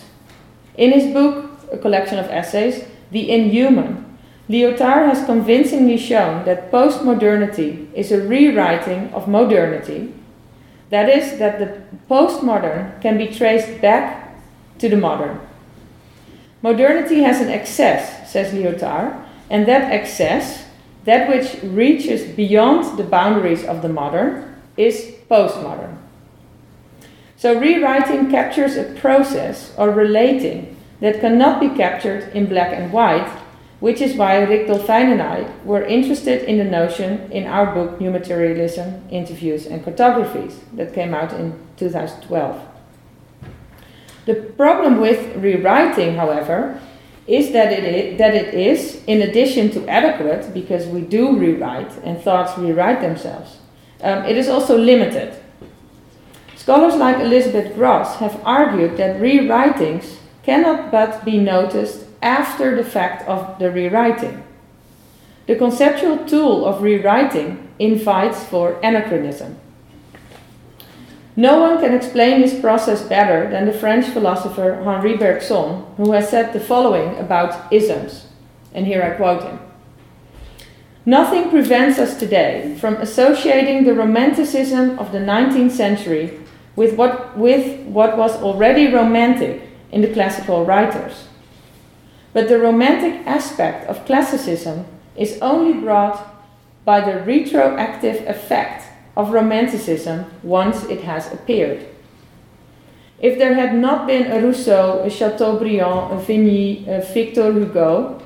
[0.75, 4.17] In his book, a collection of essays, The Inhuman,
[4.49, 10.13] Lyotard has convincingly shown that postmodernity is a rewriting of modernity.
[10.89, 14.37] That is, that the postmodern can be traced back
[14.79, 15.39] to the modern.
[16.61, 20.64] Modernity has an excess, says Lyotard, and that excess
[21.05, 25.97] that which reaches beyond the boundaries of the modern is postmodern.
[27.37, 33.29] So, rewriting captures a process or relating that cannot be captured in black and white,
[33.79, 37.99] which is why Rick Dolphijn and I were interested in the notion in our book
[37.99, 42.61] New Materialism Interviews and Cartographies that came out in 2012.
[44.25, 46.81] The problem with rewriting, however,
[47.27, 51.91] is that it is, that it is, in addition to adequate, because we do rewrite
[52.03, 53.57] and thoughts rewrite themselves,
[54.01, 55.33] um, it is also limited.
[56.55, 63.27] Scholars like Elizabeth Grosz have argued that rewritings cannot but be noticed after the fact
[63.27, 64.43] of the rewriting.
[65.47, 69.57] The conceptual tool of rewriting invites for anachronism.
[71.37, 76.29] No one can explain this process better than the French philosopher Henri Bergson, who has
[76.29, 78.27] said the following about isms.
[78.73, 79.59] And here I quote him
[81.05, 86.39] Nothing prevents us today from associating the romanticism of the 19th century
[86.75, 89.61] with what, with what was already romantic
[89.91, 91.27] in the classical writers.
[92.33, 96.33] But the romantic aspect of classicism is only brought
[96.85, 98.84] by the retroactive effect
[99.15, 101.87] of Romanticism once it has appeared.
[103.19, 108.21] If there had not been a Rousseau, a Chateaubriand, a Vigny, a Victor Hugo,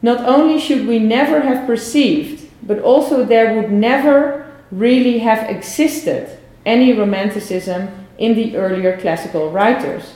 [0.00, 6.38] not only should we never have perceived, but also there would never really have existed
[6.64, 10.14] any Romanticism in the earlier classical writers.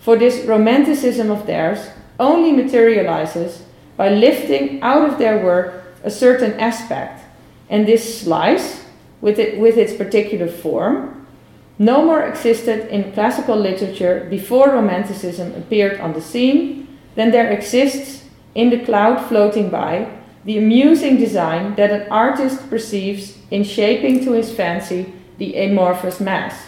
[0.00, 3.62] For this Romanticism of theirs only materializes
[3.96, 7.22] by lifting out of their work a certain aspect,
[7.68, 8.85] and this slice,
[9.26, 11.26] with, it, with its particular form,
[11.80, 18.24] no more existed in classical literature before Romanticism appeared on the scene than there exists
[18.54, 20.08] in the cloud floating by
[20.44, 26.66] the amusing design that an artist perceives in shaping to his fancy the amorphous mass.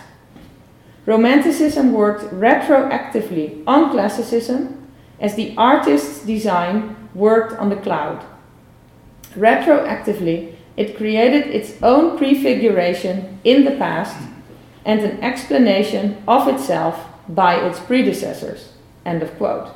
[1.07, 4.91] Romanticism worked retroactively on classicism
[5.21, 8.27] as the artist's design worked on the cloud.
[9.37, 14.16] Retroactively, it created its own prefiguration in the past
[14.85, 18.72] and an explanation of itself by its predecessors.
[19.05, 19.74] End of quote.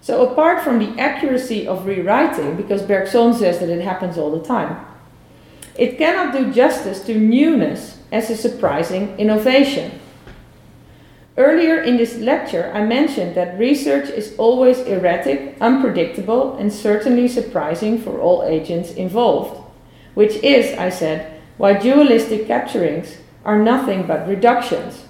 [0.00, 4.44] So, apart from the accuracy of rewriting, because Bergson says that it happens all the
[4.44, 4.84] time,
[5.76, 10.00] it cannot do justice to newness as a surprising innovation.
[11.36, 17.98] Earlier in this lecture, I mentioned that research is always erratic, unpredictable, and certainly surprising
[17.98, 19.59] for all agents involved,
[20.14, 25.04] which is, I said, why dualistic capturings are nothing but reductions.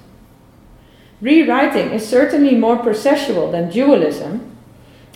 [1.20, 4.57] Rewriting is certainly more processual than dualism,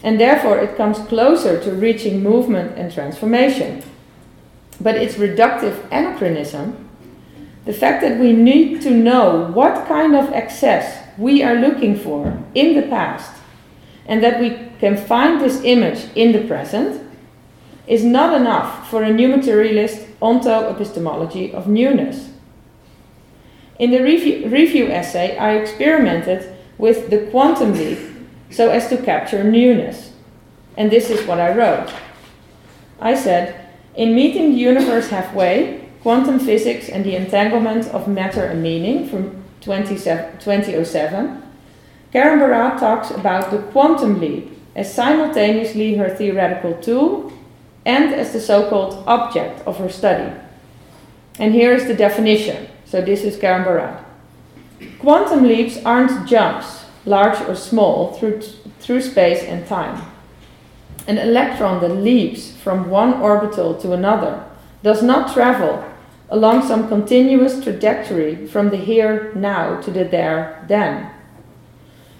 [0.02, 3.82] and therefore it comes closer to reaching movement and transformation.
[4.80, 6.88] But its reductive anachronism,
[7.64, 12.38] the fact that we need to know what kind of excess we are looking for
[12.54, 13.32] in the past,
[14.06, 17.00] and that we can find this image in the present,
[17.86, 22.30] is not enough for a new materialist onto epistemology of newness.
[23.78, 27.98] In the review, review essay, I experimented with the quantum leap
[28.50, 30.12] so as to capture newness.
[30.76, 31.92] And this is what I wrote.
[33.00, 38.62] I said, in Meeting the Universe Halfway, Quantum Physics and the Entanglement of Matter and
[38.62, 41.42] Meaning from 2007,
[42.12, 47.32] Karen Barad talks about the quantum leap as simultaneously her theoretical tool
[47.84, 50.32] and as the so called object of her study.
[51.38, 52.68] And here is the definition.
[52.84, 54.04] So this is Karen Barad.
[54.98, 58.40] Quantum leaps aren't jumps, large or small, through,
[58.80, 60.10] through space and time.
[61.06, 64.44] An electron that leaps from one orbital to another
[64.82, 65.84] does not travel
[66.30, 71.10] along some continuous trajectory from the here now to the there then.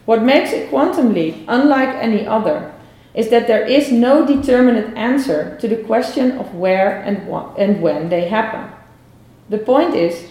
[0.05, 2.74] What makes a quantum leap unlike any other
[3.15, 7.81] is that there is no determinate answer to the question of where and, wh- and
[7.81, 8.71] when they happen.
[9.49, 10.27] The point is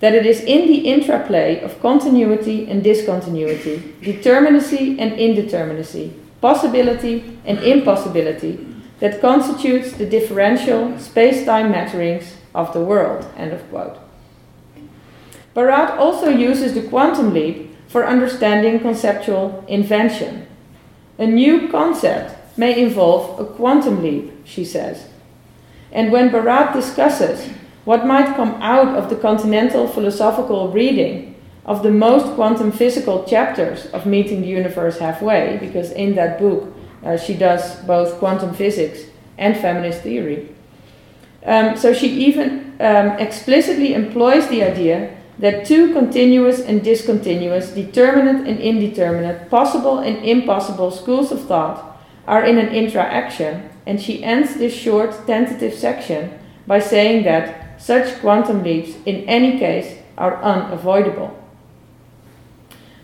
[0.00, 7.58] that it is in the intraplay of continuity and discontinuity, determinacy and indeterminacy, possibility and
[7.58, 8.66] impossibility
[9.00, 13.26] that constitutes the differential space-time matterings of the world.
[13.36, 13.98] End of quote.
[15.54, 20.43] Barad also uses the quantum leap for understanding conceptual invention.
[21.18, 25.08] A new concept may involve a quantum leap, she says.
[25.92, 27.48] And when Barad discusses
[27.84, 31.34] what might come out of the continental philosophical reading
[31.64, 36.74] of the most quantum physical chapters of Meeting the Universe Halfway, because in that book
[37.04, 39.04] uh, she does both quantum physics
[39.38, 40.48] and feminist theory.
[41.44, 48.46] Um, so she even um, explicitly employs the idea that two continuous and discontinuous, determinate
[48.46, 54.54] and indeterminate, possible and impossible schools of thought are in an interaction, and she ends
[54.54, 61.36] this short tentative section by saying that such quantum leaps, in any case, are unavoidable.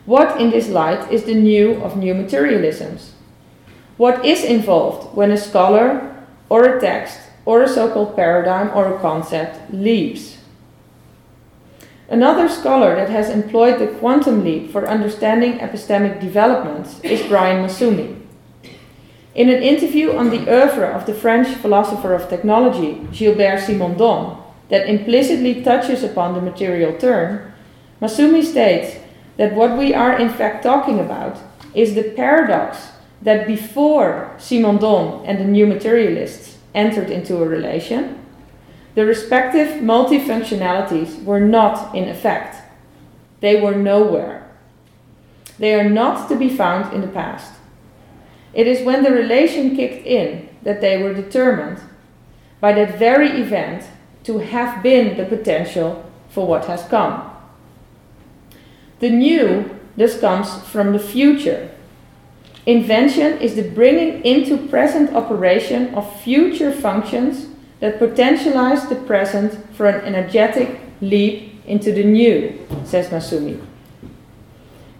[0.06, 3.12] What, in this light, is the new of new materialisms?
[3.96, 8.94] What is involved when a scholar, or a text, or a so called paradigm or
[8.94, 10.39] a concept leaps?
[12.10, 18.20] Another scholar that has employed the quantum leap for understanding epistemic developments is Brian Massumi.
[19.36, 24.88] In an interview on the oeuvre of the French philosopher of technology, Gilbert Simondon, that
[24.88, 27.52] implicitly touches upon the material turn,
[28.02, 28.96] Massumi states
[29.36, 31.38] that what we are in fact talking about
[31.74, 32.88] is the paradox
[33.22, 38.19] that before Simondon and the new materialists entered into a relation,
[38.94, 42.56] the respective multifunctionalities were not in effect.
[43.40, 44.50] They were nowhere.
[45.58, 47.52] They are not to be found in the past.
[48.52, 51.80] It is when the relation kicked in that they were determined
[52.60, 53.84] by that very event
[54.24, 57.30] to have been the potential for what has come.
[58.98, 61.70] The new thus comes from the future.
[62.66, 67.49] Invention is the bringing into present operation of future functions
[67.80, 73.60] that potentialize the present for an energetic leap into the new, says Massumi.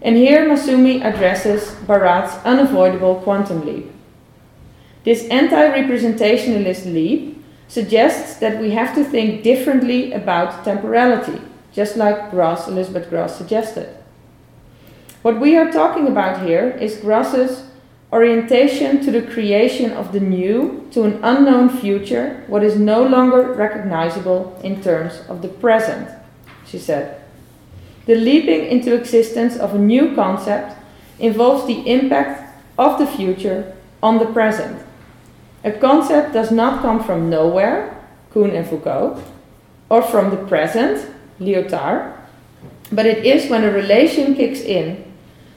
[0.03, 3.91] And here Massumi addresses Barad's unavoidable quantum leap.
[5.05, 11.41] This anti representationalist leap suggests that we have to think differently about temporality,
[11.72, 13.95] just like Grosz, Elizabeth Grosz suggested.
[15.22, 17.70] What we are talking about here is Grosz's
[18.13, 23.53] orientation to the creation of the new, to an unknown future, what is no longer
[23.53, 26.09] recognizable in terms of the present,
[26.67, 27.23] she said.
[28.07, 30.77] The leaping into existence of a new concept
[31.21, 34.83] involves the impact of the future on the present.
[35.63, 37.97] A concept does not come from nowhere,
[38.33, 39.23] Kuhn and Foucault,
[39.89, 41.07] or from the present,
[41.39, 42.17] Lyotard,
[42.91, 45.05] but it is when a relation kicks in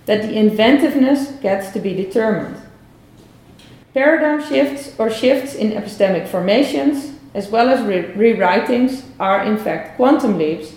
[0.05, 2.57] that the inventiveness gets to be determined.
[3.93, 9.95] Paradigm shifts or shifts in epistemic formations, as well as re- rewritings, are in fact
[9.97, 10.73] quantum leaps,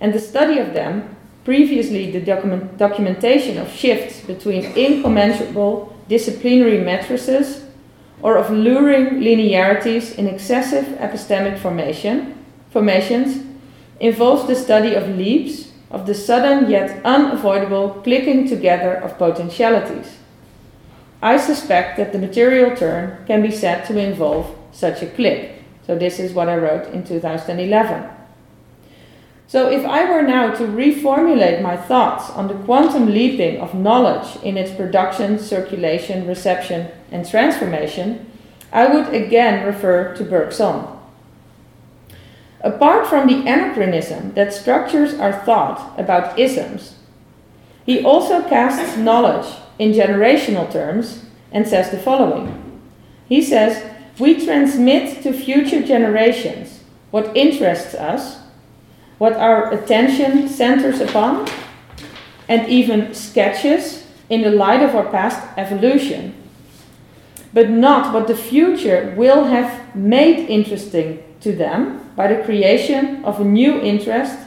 [0.00, 7.64] and the study of them, previously the document- documentation of shifts between incommensurable disciplinary matrices
[8.22, 12.34] or of luring linearities in excessive epistemic formation,
[12.70, 13.44] formations,
[14.00, 20.18] involves the study of leaps, of the sudden yet unavoidable clicking together of potentialities.
[21.22, 25.62] I suspect that the material turn can be said to involve such a click.
[25.86, 28.10] So, this is what I wrote in 2011.
[29.48, 34.36] So, if I were now to reformulate my thoughts on the quantum leaping of knowledge
[34.42, 38.30] in its production, circulation, reception, and transformation,
[38.72, 40.95] I would again refer to Bergson.
[42.66, 46.96] Apart from the anachronism that structures our thought about isms,
[47.84, 49.46] he also casts knowledge
[49.78, 52.80] in generational terms and says the following.
[53.28, 53.88] He says,
[54.18, 56.80] We transmit to future generations
[57.12, 58.40] what interests us,
[59.18, 61.48] what our attention centers upon,
[62.48, 66.34] and even sketches in the light of our past evolution,
[67.54, 73.40] but not what the future will have made interesting to them by the creation of
[73.40, 74.38] a new interest,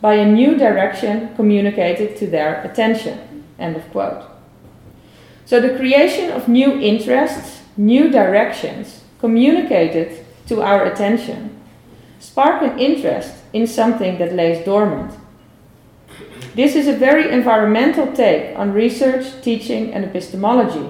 [0.00, 3.44] by a new direction communicated to their attention.
[3.58, 4.24] End of quote.
[5.44, 11.60] So the creation of new interests, new directions, communicated to our attention,
[12.20, 15.12] spark an interest in something that lays dormant.
[16.54, 20.88] This is a very environmental take on research, teaching, and epistemology.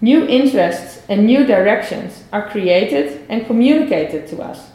[0.00, 4.70] New interests and new directions are created and communicated to us,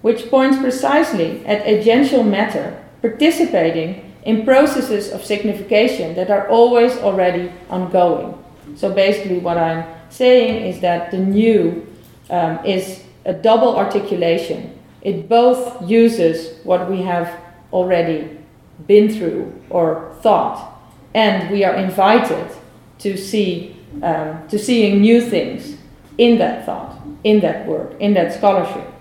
[0.00, 7.52] which points precisely at agential matter participating in processes of signification that are always already
[7.70, 8.42] ongoing.
[8.74, 11.86] So basically, what I'm saying is that the new
[12.30, 14.78] um, is a double articulation.
[15.02, 17.30] It both uses what we have
[17.72, 18.38] already
[18.86, 20.80] been through or thought,
[21.14, 22.50] and we are invited
[22.98, 25.76] to see um, to seeing new things
[26.18, 28.92] in that thought, in that work, in that scholarship.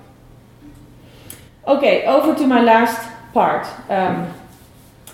[1.68, 3.68] Okay, over to my last part.
[3.90, 4.34] Um,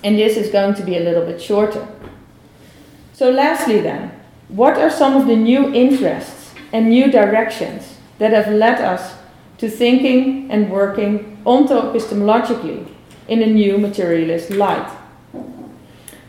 [0.03, 1.87] and this is going to be a little bit shorter.
[3.13, 4.11] So, lastly, then,
[4.47, 9.15] what are some of the new interests and new directions that have led us
[9.59, 12.87] to thinking and working onto-epistemologically
[13.27, 14.89] in a new materialist light?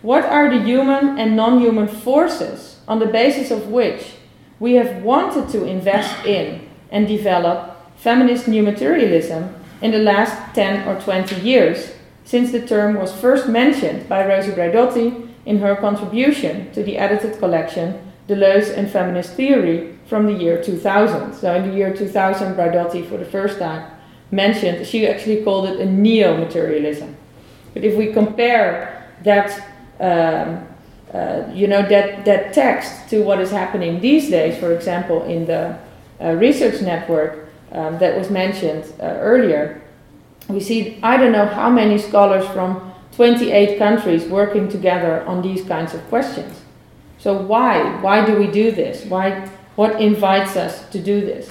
[0.02, 4.14] What are the human and non human forces on the basis of which
[4.58, 10.86] we have wanted to invest in and develop feminist new materialism in the last 10
[10.88, 11.92] or 20 years
[12.24, 17.38] since the term was first mentioned by Rosi Braidotti in her contribution to the edited
[17.38, 21.34] collection Deleuze and Feminist Theory from the year 2000.
[21.34, 23.90] So, in the year 2000, Braidotti, for the first time,
[24.30, 27.16] mentioned, she actually called it a neo materialism.
[27.74, 29.50] But if we compare that,
[29.98, 30.66] um,
[31.14, 35.44] uh, you know, that, that text to what is happening these days, for example, in
[35.44, 35.78] the
[36.20, 39.82] uh, research network um, that was mentioned uh, earlier,
[40.48, 45.64] we see I don't know how many scholars from 28 countries working together on these
[45.64, 46.60] kinds of questions.
[47.18, 48.00] So why?
[48.00, 49.04] Why do we do this?
[49.04, 51.50] Why what invites us to do this?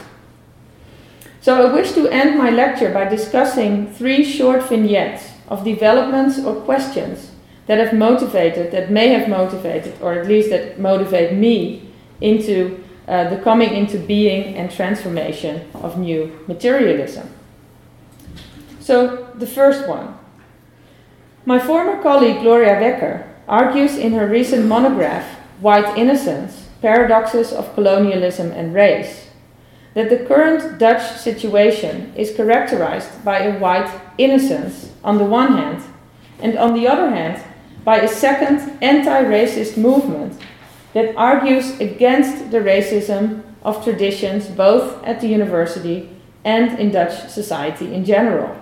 [1.41, 6.55] So I wish to end my lecture by discussing three short vignettes of developments or
[6.61, 7.30] questions
[7.71, 11.81] that have motivated, that may have motivated, or at least that motivate me
[12.19, 17.29] into uh, the coming into being and transformation of new materialism.
[18.81, 20.19] So, the first one.
[21.45, 25.23] My former colleague Gloria Wekker argues in her recent monograph,
[25.61, 29.29] White Innocence Paradoxes of Colonialism and Race,
[29.93, 35.81] that the current Dutch situation is characterized by a white innocence on the one hand,
[36.41, 37.41] and on the other hand,
[37.83, 40.39] by a second anti racist movement
[40.93, 46.09] that argues against the racism of traditions both at the university
[46.43, 48.55] and in Dutch society in general.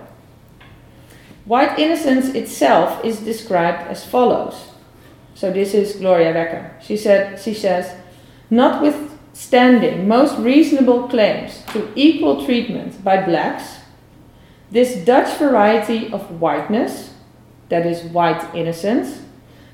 [1.45, 4.69] White innocence itself is described as follows.
[5.33, 6.81] So this is Gloria Wekker.
[6.81, 7.95] She said she says,
[8.49, 13.79] notwithstanding most reasonable claims to equal treatment by blacks,
[14.69, 17.13] this Dutch variety of whiteness,
[17.69, 19.21] that is white innocence,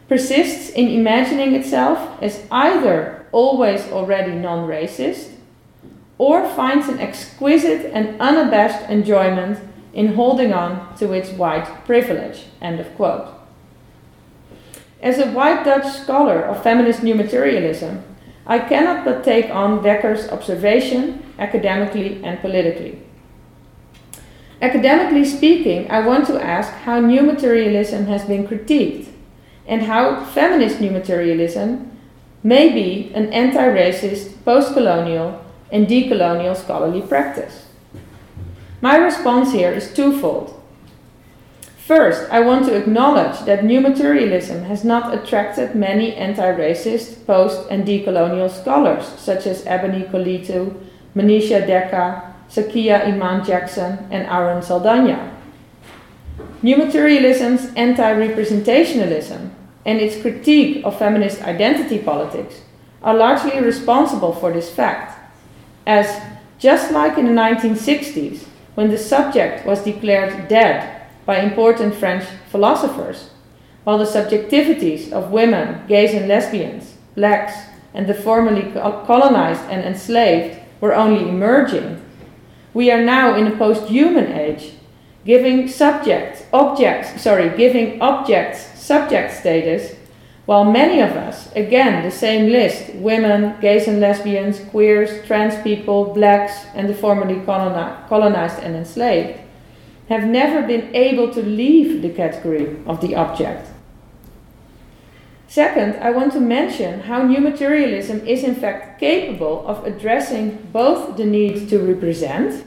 [0.08, 5.32] persists in imagining itself as either always already non-racist
[6.18, 9.60] or finds an exquisite and unabashed enjoyment
[9.94, 12.46] in holding on to its white privilege.
[12.62, 13.28] End of quote.
[15.02, 18.04] As a white Dutch scholar of feminist new materialism,
[18.48, 23.02] I cannot but take on Wekker's observation academically and politically.
[24.66, 29.06] Academically speaking, I want to ask how new materialism has been critiqued
[29.68, 31.92] and how feminist new materialism
[32.42, 35.40] may be an anti racist, post colonial,
[35.72, 37.68] and decolonial scholarly practice.
[38.82, 40.60] My response here is twofold.
[41.86, 47.68] First, I want to acknowledge that new materialism has not attracted many anti racist, post
[47.70, 50.74] and decolonial scholars such as Ebony Coletu,
[51.16, 55.32] Maneesha Deckha, Zakiyyah Iman Jackson, and Arun Saldanha.
[56.62, 59.52] New materialism's anti representationalism
[59.86, 62.62] and its critique of feminist identity politics
[63.04, 65.18] are largely responsible for this fact,
[65.86, 66.22] as
[66.58, 73.30] just like in the 1960s, when the subject was declared dead by important French philosophers,
[73.84, 77.54] while the subjectivities of women, gays and lesbians, blacks,
[77.94, 82.02] and the formerly colonized and enslaved were only emerging,
[82.76, 84.74] we are now in a post-human age,
[85.26, 89.96] giving subjects, objects, sorry, giving objects subject status,
[90.46, 96.14] while many of us, again the same list, women, gays and lesbians, queers, trans people,
[96.14, 99.40] blacks, and the formerly colonized and enslaved,
[100.10, 103.70] have never been able to leave the category of the object.
[105.56, 111.16] Second, I want to mention how new materialism is in fact capable of addressing both
[111.16, 112.66] the need to represent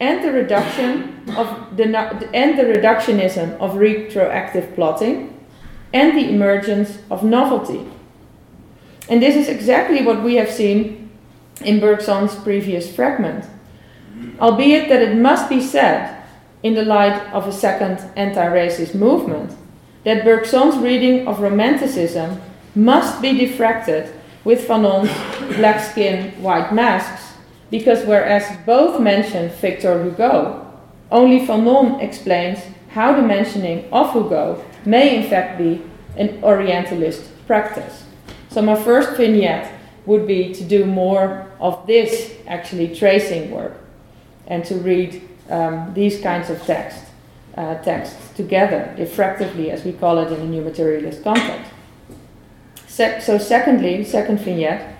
[0.00, 1.84] and the reduction of the
[2.32, 5.38] and the reductionism of retroactive plotting
[5.92, 7.86] and the emergence of novelty.
[9.10, 11.10] And this is exactly what we have seen
[11.60, 13.44] in Bergson's previous fragment.
[14.40, 16.24] Albeit that it must be said
[16.62, 19.57] in the light of a second anti racist movement,
[20.08, 22.40] that Bergson's reading of Romanticism
[22.74, 24.10] must be diffracted
[24.42, 25.10] with Fanon's
[25.56, 27.34] black skin, white masks,
[27.70, 30.66] because whereas both mention Victor Hugo,
[31.10, 35.82] only Fanon explains how the mentioning of Hugo may in fact be
[36.16, 38.04] an Orientalist practice.
[38.48, 39.70] So, my first vignette
[40.06, 43.76] would be to do more of this actually tracing work
[44.46, 47.04] and to read um, these kinds of text,
[47.56, 51.72] uh, texts together, diffractively, as we call it in the new materialist context.
[52.88, 54.98] So, secondly, second vignette,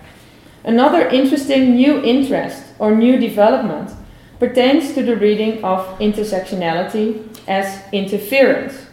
[0.63, 3.91] another interesting new interest or new development
[4.39, 8.85] pertains to the reading of intersectionality as interference.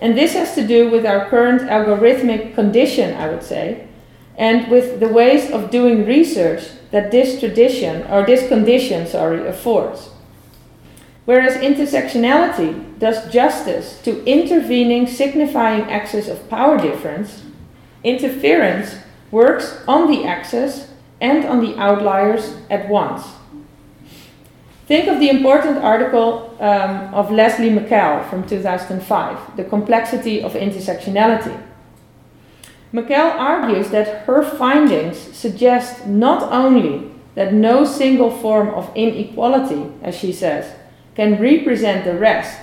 [0.00, 3.86] And this has to do with our current algorithmic condition, I would say,
[4.36, 10.10] and with the ways of doing research that this tradition, or this condition, sorry, affords.
[11.28, 17.42] Whereas intersectionality does justice to intervening signifying axis of power difference,
[18.02, 18.96] interference
[19.30, 23.26] works on the axis and on the outliers at once.
[24.86, 31.62] Think of the important article um, of Leslie McCall from 2005, The Complexity of Intersectionality.
[32.90, 40.16] McCall argues that her findings suggest not only that no single form of inequality, as
[40.16, 40.77] she says,
[41.18, 42.60] can represent the rest,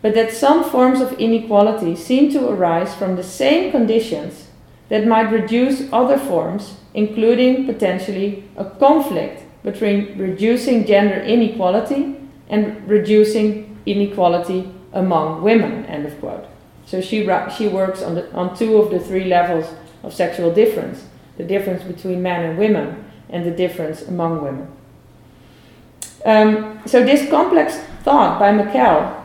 [0.00, 4.46] but that some forms of inequality seem to arise from the same conditions
[4.90, 12.14] that might reduce other forms, including potentially a conflict between reducing gender inequality
[12.48, 15.84] and reducing inequality among women.
[15.86, 16.46] End of quote.
[16.86, 19.66] So she, she works on, the, on two of the three levels
[20.04, 21.06] of sexual difference
[21.36, 24.68] the difference between men and women, and the difference among women.
[26.24, 29.22] Um, so this complex thought by McCall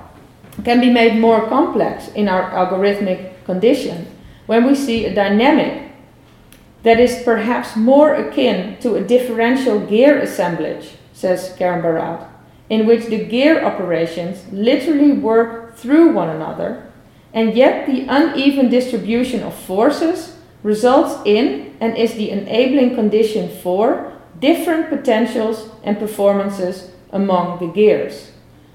[0.64, 4.08] can be made more complex in our algorithmic condition
[4.46, 5.92] when we see a dynamic
[6.84, 12.28] that is perhaps more akin to a differential gear assemblage, says Karen Barad,
[12.70, 16.92] in which the gear operations literally work through one another,
[17.34, 24.14] and yet the uneven distribution of forces results in and is the enabling condition for
[24.40, 28.32] different potentials and performances among the gears.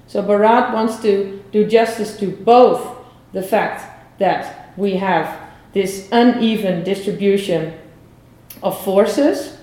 [0.07, 2.97] So Barad wants to do justice to both
[3.33, 5.39] the fact that we have
[5.73, 7.73] this uneven distribution
[8.63, 9.57] of forces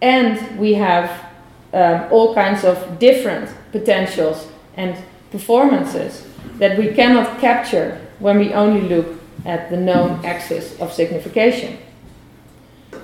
[0.00, 1.26] and we have
[1.72, 4.96] um, all kinds of different potentials and
[5.30, 6.26] performances
[6.58, 11.78] that we cannot capture when we only look at the known axis of signification.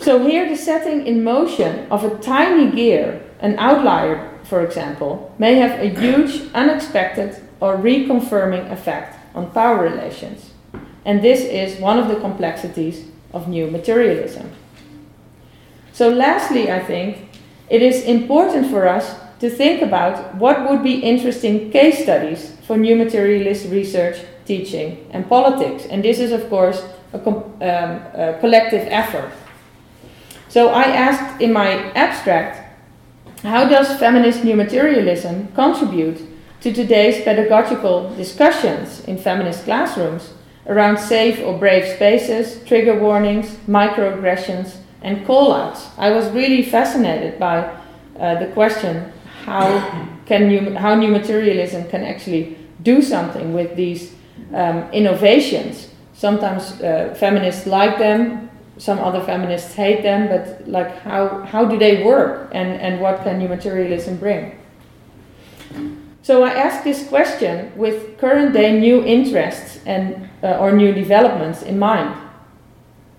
[0.01, 5.57] So here the setting in motion of a tiny gear, an outlier for example, may
[5.57, 10.53] have a huge, unexpected, or reconfirming effect on power relations.
[11.05, 14.53] And this is one of the complexities of new materialism.
[15.92, 17.28] So, lastly, I think
[17.70, 22.76] it is important for us to think about what would be interesting case studies for
[22.76, 25.86] new materialist research, teaching, and politics.
[25.86, 26.82] And this is, of course,
[27.12, 29.32] a, um, a collective effort.
[30.55, 32.62] So I asked in my abstract,
[33.42, 36.20] how does feminist new materialism contribute
[36.61, 40.32] to today's pedagogical discussions in feminist classrooms
[40.68, 45.88] around safe or brave spaces, trigger warnings, microaggressions, and call-outs?
[45.98, 47.76] I was really fascinated by
[48.20, 49.12] uh, the question
[49.46, 49.66] how
[50.24, 54.14] can new, how new materialism can actually do something with these
[54.52, 55.88] um, innovations.
[56.12, 58.43] Sometimes uh, feminists like them,
[58.79, 63.22] some other feminists hate them, but like how, how do they work and, and what
[63.22, 64.59] can new materialism bring?
[66.22, 71.62] So I ask this question with current day new interests and uh, or new developments
[71.62, 72.18] in mind.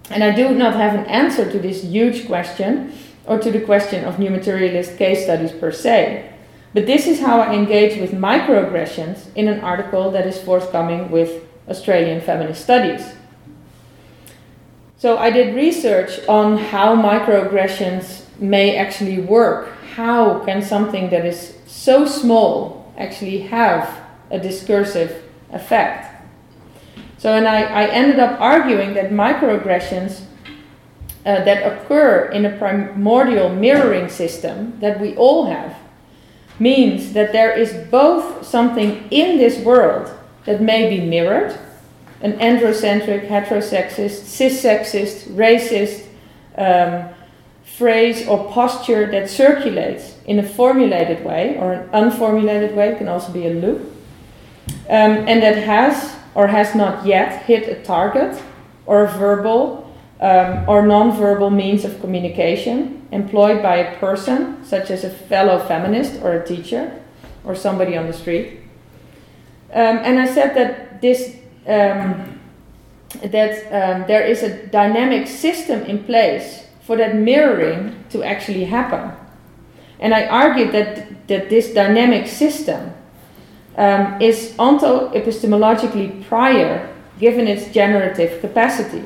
[0.09, 2.93] And I do not have an answer to this huge question
[3.25, 6.31] or to the question of new materialist case studies per se.
[6.73, 11.43] But this is how I engage with microaggressions in an article that is forthcoming with
[11.69, 13.14] Australian Feminist Studies.
[14.97, 19.69] So I did research on how microaggressions may actually work.
[19.95, 26.11] How can something that is so small actually have a discursive effect?
[27.17, 30.21] So, and I, I ended up arguing that microaggressions
[31.25, 35.75] uh, that occur in a primordial mirroring system that we all have
[36.59, 40.09] means that there is both something in this world
[40.45, 41.57] that may be mirrored
[42.21, 46.05] an androcentric, heterosexist, cissexist, racist
[46.57, 47.09] um,
[47.63, 53.07] phrase or posture that circulates in a formulated way or an unformulated way, it can
[53.07, 53.81] also be a loop,
[54.89, 58.41] um, and that has or has not yet hit a target
[58.85, 59.81] or a verbal
[60.21, 66.21] um, or non-verbal means of communication employed by a person, such as a fellow feminist
[66.21, 67.01] or a teacher
[67.43, 68.59] or somebody on the street.
[69.73, 71.35] Um, and I said that this
[71.67, 72.39] um,
[73.23, 79.11] that um, there is a dynamic system in place for that mirroring to actually happen.
[79.99, 82.93] And I argued that, that this dynamic system
[83.77, 89.03] um, is onto-epistemologically prior given its generative capacity.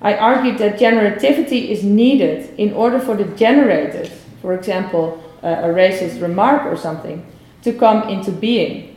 [0.00, 4.10] I argued that generativity is needed in order for the generated,
[4.40, 7.26] for example, uh, a racist remark or something,
[7.62, 8.96] to come into being.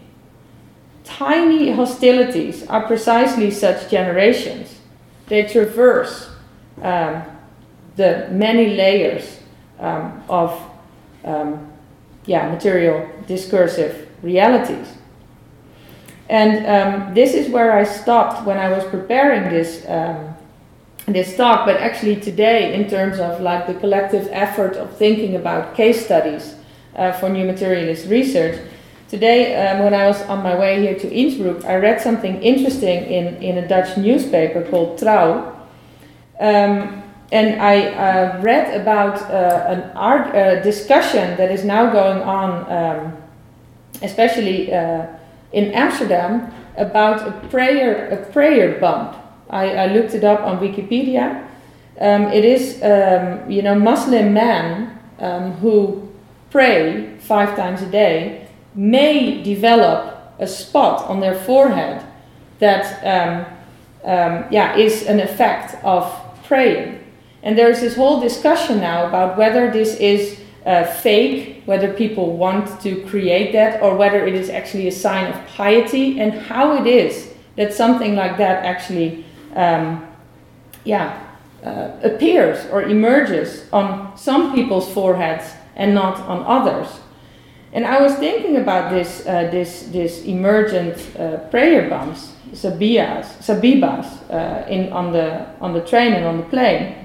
[1.18, 4.80] Tiny hostilities are precisely such generations.
[5.28, 6.30] They traverse
[6.82, 7.24] um,
[7.96, 9.40] the many layers
[9.80, 10.60] um, of
[11.24, 11.72] um,
[12.26, 14.88] yeah, material discursive realities.
[16.30, 20.36] And um, this is where I stopped when I was preparing this um,
[21.08, 25.76] this talk, but actually today, in terms of like the collective effort of thinking about
[25.76, 26.56] case studies
[26.96, 28.62] uh, for new materialist research,
[29.12, 33.04] today um, when I was on my way here to Innsbruck, I read something interesting
[33.04, 35.54] in, in a Dutch newspaper called Trouw.
[36.40, 37.04] Um,
[37.34, 42.50] and I uh, read about uh, an art uh, discussion that is now going on,
[42.72, 43.18] um,
[44.02, 45.08] especially uh,
[45.52, 49.18] in Amsterdam, about a prayer a prayer bump.
[49.50, 51.46] I, I looked it up on Wikipedia.
[52.00, 56.10] Um, it is, um, you know, Muslim men um, who
[56.50, 62.06] pray five times a day may develop a spot on their forehead
[62.60, 63.46] that, um,
[64.04, 66.12] um, yeah, is an effect of
[66.46, 67.00] praying.
[67.44, 72.82] And there's this whole discussion now about whether this is uh, fake, whether people want
[72.82, 76.88] to create that, or whether it is actually a sign of piety, and how it
[76.88, 80.08] is that something like that actually um,
[80.84, 81.28] yeah,
[81.64, 86.88] uh, appears or emerges on some people's foreheads and not on others.
[87.74, 94.08] And I was thinking about this, uh, this, this emergent uh, prayer bumps, sabiyas, sabibas,
[94.30, 96.96] uh, in, on, the, on the train and on the plane.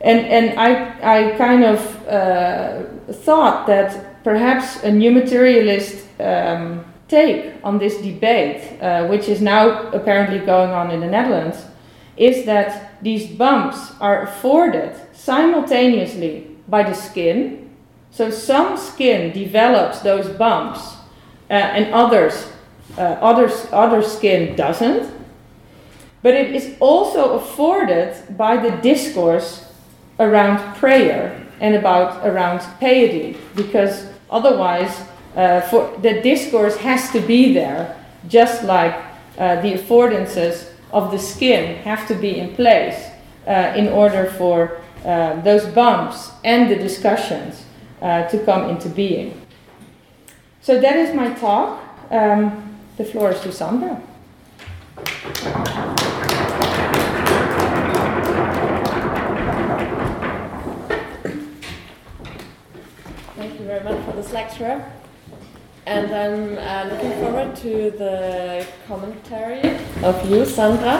[0.00, 7.54] And, and I, I kind of uh, thought that perhaps a new materialist um, take
[7.64, 11.64] on this debate, uh, which is now apparently going on in the Netherlands,
[12.16, 17.63] is that these bumps are afforded simultaneously by the skin.
[18.14, 20.94] So some skin develops those bumps,
[21.50, 22.48] uh, and others,
[22.96, 25.12] uh, others, other skin doesn't.
[26.22, 29.68] But it is also afforded by the discourse
[30.20, 34.96] around prayer and about around piety, because otherwise
[35.34, 37.96] uh, for the discourse has to be there,
[38.28, 38.94] just like
[39.38, 43.08] uh, the affordances of the skin have to be in place
[43.48, 47.64] uh, in order for uh, those bumps and the discussions
[48.04, 49.40] uh, to come into being.
[50.60, 51.82] So that is my talk.
[52.10, 54.00] Um, the floor is to Sandra.
[63.36, 64.84] Thank you very much for this lecture.
[65.86, 70.96] And I'm uh, looking forward to the commentary of you, Sandra.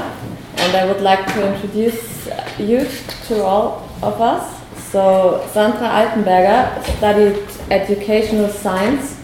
[0.57, 2.28] And I would like to introduce
[2.59, 2.86] you
[3.28, 4.63] to all of us.
[4.95, 9.20] So, Sandra Altenberger studied educational science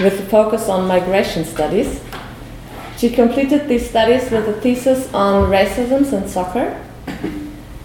[0.00, 2.00] with a focus on migration studies.
[2.98, 6.80] She completed these studies with a thesis on racism in soccer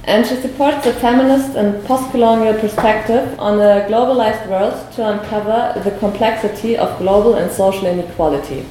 [0.04, 5.98] and she supports a feminist and postcolonial perspective on a globalized world to uncover the
[5.98, 8.64] complexity of global and social inequality.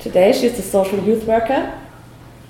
[0.00, 1.78] Today, she's a social youth worker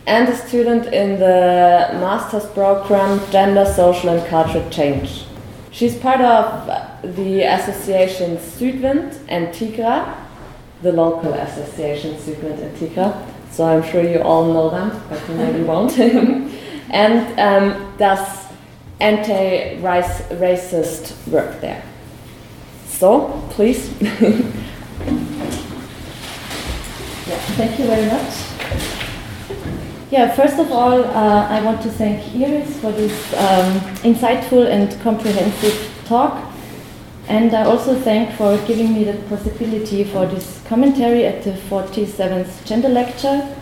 [0.07, 5.25] and a student in the master's program Gender, Social and Cultural Change.
[5.71, 6.67] She's part of
[7.17, 10.15] the association Südwind and Tigra,
[10.83, 15.35] the local association Südwind and Tigra, so I'm sure you all know them, but you
[15.35, 15.99] maybe won't.
[16.91, 18.47] and um, does
[19.01, 21.83] anti-racist work there.
[22.87, 23.91] So, please.
[24.01, 24.11] yeah,
[27.57, 29.02] thank you very much.
[30.13, 35.01] Yeah, first of all, uh, I want to thank Iris for this um, insightful and
[35.01, 36.53] comprehensive talk.
[37.29, 42.67] And I also thank for giving me the possibility for this commentary at the 47th
[42.67, 43.57] Gender Lecture.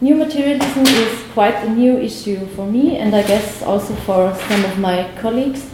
[0.00, 4.64] New materialism is quite a new issue for me, and I guess also for some
[4.64, 5.68] of my colleagues.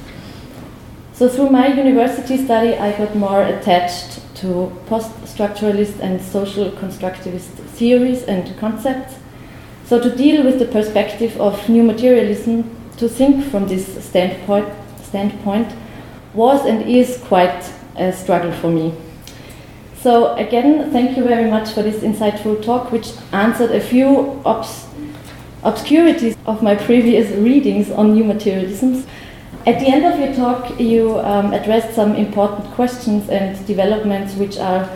[1.13, 7.55] So, through my university study, I got more attached to post structuralist and social constructivist
[7.79, 9.15] theories and concepts.
[9.87, 14.69] So, to deal with the perspective of new materialism, to think from this standpoint,
[15.01, 15.73] standpoint
[16.35, 18.93] was and is quite a struggle for me.
[20.01, 24.87] So, again, thank you very much for this insightful talk, which answered a few obs-
[25.63, 29.07] obscurities of my previous readings on new materialisms.
[29.67, 34.59] At the end of your talk, you um, addressed some important questions and developments which
[34.59, 34.89] are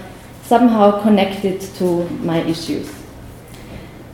[0.42, 2.99] somehow connected to my issues.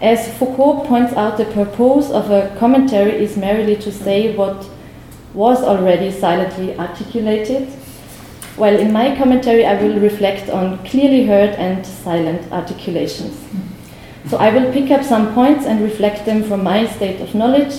[0.01, 4.69] As Foucault points out, the purpose of a commentary is merely to say what
[5.35, 7.69] was already silently articulated
[8.57, 13.39] while in my commentary, I will reflect on clearly heard and silent articulations.
[14.29, 17.75] So I will pick up some points and reflect them from my state of knowledge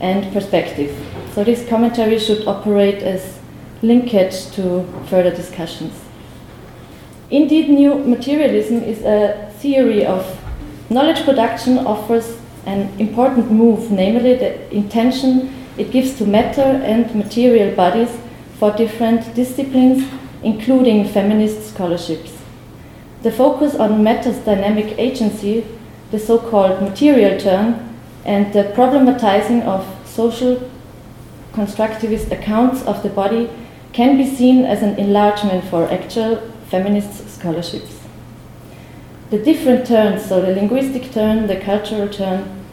[0.00, 0.96] and perspective.
[1.34, 3.38] So this commentary should operate as
[3.82, 5.92] linkage to further discussions.
[7.30, 10.24] Indeed, new materialism is a theory of
[10.90, 12.36] knowledge production offers
[12.66, 18.10] an important move, namely the intention it gives to matter and material bodies
[18.58, 20.06] for different disciplines,
[20.42, 22.36] including feminist scholarships.
[23.22, 25.64] The focus on matter's dynamic agency,
[26.10, 30.70] the so called material turn, and the problematizing of social
[31.52, 33.48] constructivist accounts of the body
[33.92, 36.36] can be seen as an enlargement for actual
[36.68, 37.99] feminist scholarships.
[39.30, 42.64] The different turns, so the linguistic turn, the cultural turn,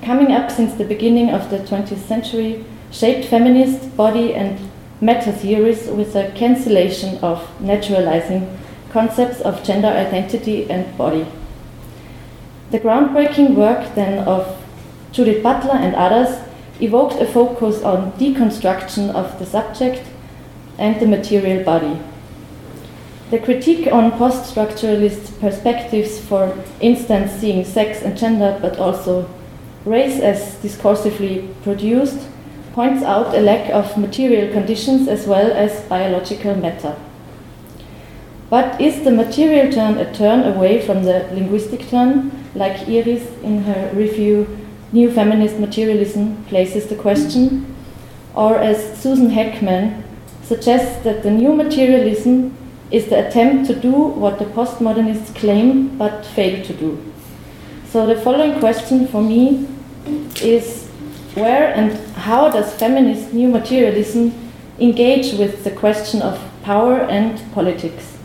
[0.00, 5.88] coming up since the beginning of the 20th century, shaped feminist body and meta theories
[5.88, 8.56] with a cancellation of naturalizing
[8.90, 11.26] concepts of gender identity and body.
[12.70, 14.62] The groundbreaking work then of
[15.10, 16.38] Judith Butler and others
[16.80, 20.06] evoked a focus on deconstruction of the subject
[20.78, 21.98] and the material body.
[23.34, 29.28] The critique on post structuralist perspectives, for instance, seeing sex and gender, but also
[29.84, 32.28] race as discursively produced,
[32.74, 36.94] points out a lack of material conditions as well as biological matter.
[38.50, 43.64] But is the material turn a turn away from the linguistic turn, like Iris in
[43.64, 44.46] her review
[44.92, 47.74] New Feminist Materialism places the question?
[48.32, 50.04] Or as Susan Hekman
[50.44, 52.56] suggests that the new materialism
[52.94, 56.90] is the attempt to do what the postmodernists claim but fail to do.
[57.88, 59.66] So the following question for me
[60.40, 60.86] is
[61.34, 64.32] where and how does feminist new materialism
[64.78, 68.16] engage with the question of power and politics?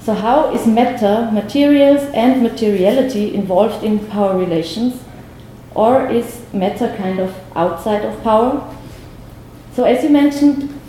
[0.00, 5.02] So, how is matter, materials, and materiality involved in power relations?
[5.74, 8.72] Or is matter kind of outside of power?
[9.74, 10.80] So, as you mentioned,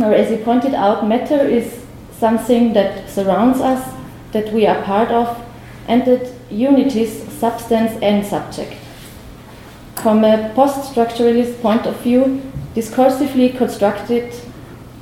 [0.00, 1.75] or as you pointed out, matter is
[2.18, 3.94] something that surrounds us,
[4.32, 5.44] that we are part of,
[5.88, 8.74] and that unities substance and subject.
[10.06, 12.40] from a post structuralist point of view,
[12.76, 14.32] discursively constructed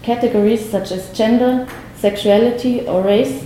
[0.03, 3.45] categories such as gender, sexuality, or race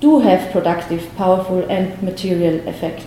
[0.00, 3.04] do have productive, powerful, and material effects.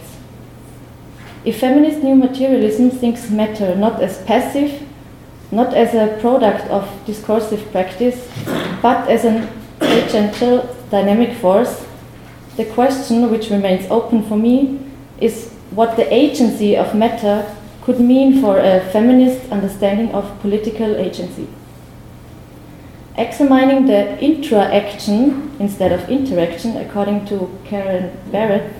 [1.43, 4.83] If feminist new materialism thinks matter not as passive,
[5.51, 8.29] not as a product of discursive practice,
[8.83, 9.47] but as an
[9.91, 11.85] agential dynamic force,
[12.57, 14.79] the question which remains open for me
[15.19, 21.47] is what the agency of matter could mean for a feminist understanding of political agency.
[23.17, 28.73] Examining the intra-action instead of interaction, according to Karen Barad,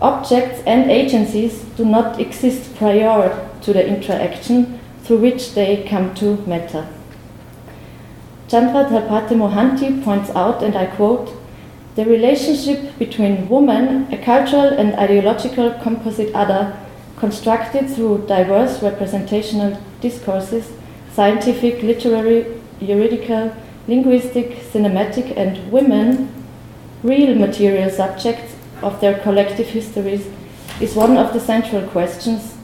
[0.00, 6.36] objects and agencies do not exist prior to the interaction through which they come to
[6.46, 6.86] matter.
[8.52, 11.32] Chandra Talpade Mohanty points out, and I quote,
[11.94, 16.76] the relationship between woman, a cultural and ideological composite other,
[17.16, 20.70] constructed through diverse representational discourses,
[21.14, 23.56] scientific, literary, juridical,
[23.88, 26.28] linguistic, cinematic, and women,
[27.02, 30.28] real material subjects of their collective histories,
[30.78, 32.58] is one of the central questions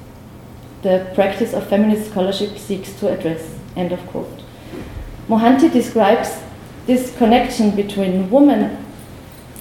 [0.82, 3.56] the practice of feminist scholarship seeks to address.
[3.74, 4.37] End of quote.
[5.28, 6.40] Mohanty describes
[6.86, 8.82] this connection between woman,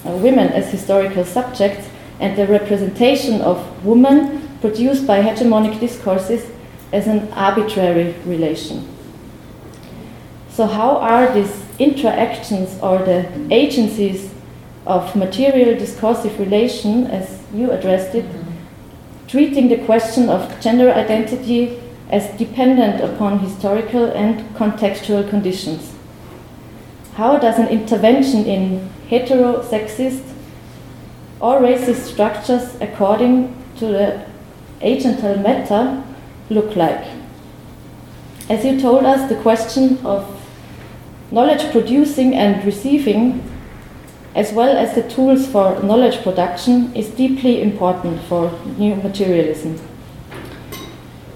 [0.06, 1.88] uh, women as historical subjects
[2.20, 6.50] and the representation of women produced by hegemonic discourses
[6.92, 8.88] as an arbitrary relation.
[10.48, 14.34] So, how are these interactions or the agencies
[14.86, 18.24] of material discursive relation, as you addressed it,
[19.28, 21.78] treating the question of gender identity
[22.10, 25.94] as dependent upon historical and contextual conditions?
[27.14, 30.22] How does an intervention in heterosexist
[31.40, 34.26] or racist structures according to the
[34.80, 36.02] agential matter
[36.48, 37.04] look like?
[38.48, 40.40] As you told us, the question of
[41.30, 43.42] knowledge producing and receiving,
[44.34, 49.78] as well as the tools for knowledge production, is deeply important for new materialism.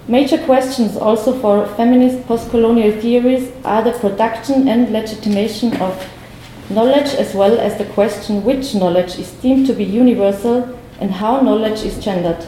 [0.08, 6.10] Major questions also for feminist postcolonial theories are the production and legitimation of
[6.68, 11.40] knowledge, as well as the question which knowledge is deemed to be universal and how
[11.40, 12.44] knowledge is gendered.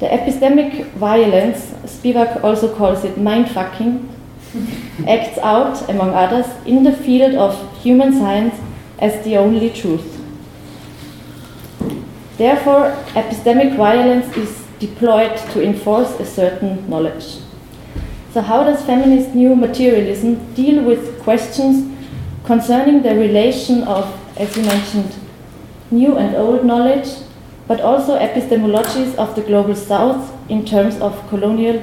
[0.00, 4.08] The epistemic violence, Spivak also calls it mindfucking,
[5.06, 8.60] acts out, among others, in the field of human science
[8.98, 10.20] as the only truth.
[12.36, 17.38] Therefore, epistemic violence is deployed to enforce a certain knowledge.
[18.32, 21.88] So, how does feminist new materialism deal with questions
[22.44, 24.04] concerning the relation of,
[24.36, 25.14] as you mentioned,
[25.90, 27.08] new and old knowledge,
[27.68, 31.80] but also epistemologies of the global south in terms of colonial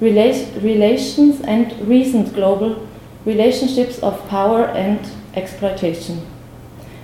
[0.00, 2.88] rela- relations and recent global
[3.26, 5.00] relationships of power and
[5.34, 6.26] exploitation.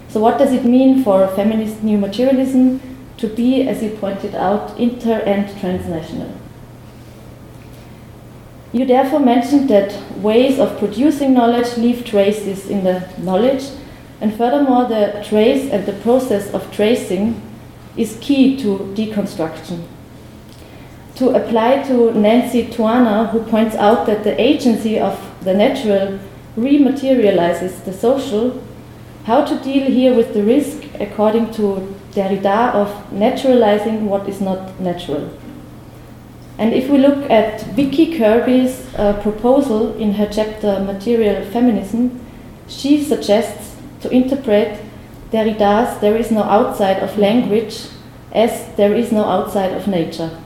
[0.08, 4.78] So, what does it mean for feminist new materialism to be, as you pointed out,
[4.78, 6.34] inter and transnational?
[8.72, 13.64] You therefore mentioned that ways of producing knowledge leave traces in the knowledge,
[14.20, 17.40] and furthermore, the trace and the process of tracing
[17.96, 19.84] is key to deconstruction
[21.16, 26.18] to apply to Nancy Tuana, who points out that the agency of the natural
[26.56, 28.62] rematerializes the social,
[29.24, 34.80] how to deal here with the risk, according to Derrida, of naturalizing what is not
[34.80, 35.30] natural.
[36.58, 42.20] And if we look at Vicki Kirby's uh, proposal in her chapter Material Feminism,
[42.68, 44.80] she suggests to interpret
[45.32, 47.86] Derrida's There is no outside of language
[48.32, 50.38] as there is no outside of nature.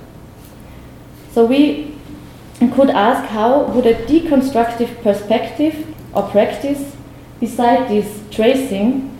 [1.32, 1.94] So we
[2.74, 6.96] could ask how would a deconstructive perspective or practice
[7.38, 9.17] beside this tracing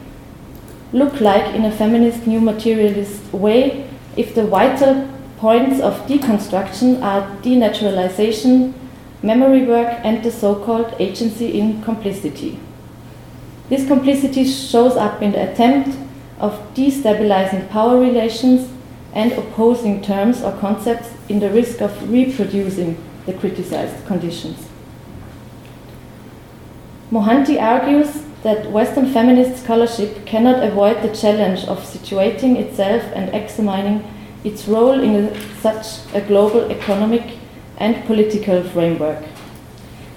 [0.92, 7.36] look like in a feminist new materialist way if the vital points of deconstruction are
[7.42, 8.72] denaturalization,
[9.22, 12.58] memory work, and the so called agency in complicity.
[13.68, 15.96] This complicity shows up in the attempt
[16.40, 18.70] of destabilizing power relations
[19.12, 22.96] and opposing terms or concepts in the risk of reproducing
[23.26, 24.66] the criticized conditions.
[27.10, 34.02] Mohanty argues that Western feminist scholarship cannot avoid the challenge of situating itself and examining
[34.42, 35.84] its role in a, such
[36.14, 37.36] a global economic
[37.76, 39.22] and political framework.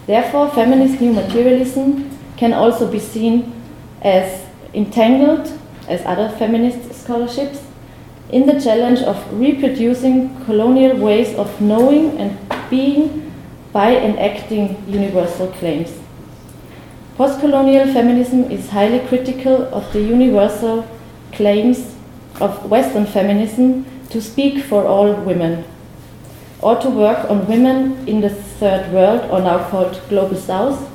[0.07, 3.51] Therefore, feminist new materialism can also be seen
[4.01, 5.51] as entangled,
[5.89, 7.61] as other feminist scholarships,
[8.29, 12.37] in the challenge of reproducing colonial ways of knowing and
[12.69, 13.29] being
[13.73, 16.00] by enacting universal claims.
[17.17, 20.87] Postcolonial feminism is highly critical of the universal
[21.33, 21.93] claims
[22.39, 25.65] of Western feminism to speak for all women,
[26.61, 30.89] or to work on women in the third world, or now called Global South.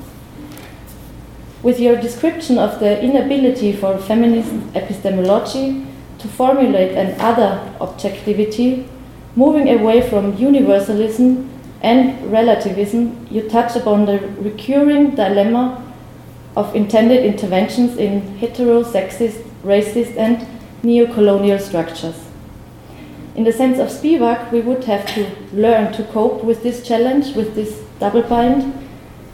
[1.62, 5.86] With your description of the inability for feminist epistemology
[6.18, 8.88] to formulate an other objectivity,
[9.34, 11.50] moving away from universalism
[11.82, 15.82] and relativism, you touch upon the recurring dilemma
[16.56, 20.46] of intended interventions in heterosexist, racist, and
[20.82, 22.16] neo-colonial structures.
[23.34, 27.36] In the sense of Spivak, we would have to learn to cope with this challenge,
[27.36, 28.72] with this double bind,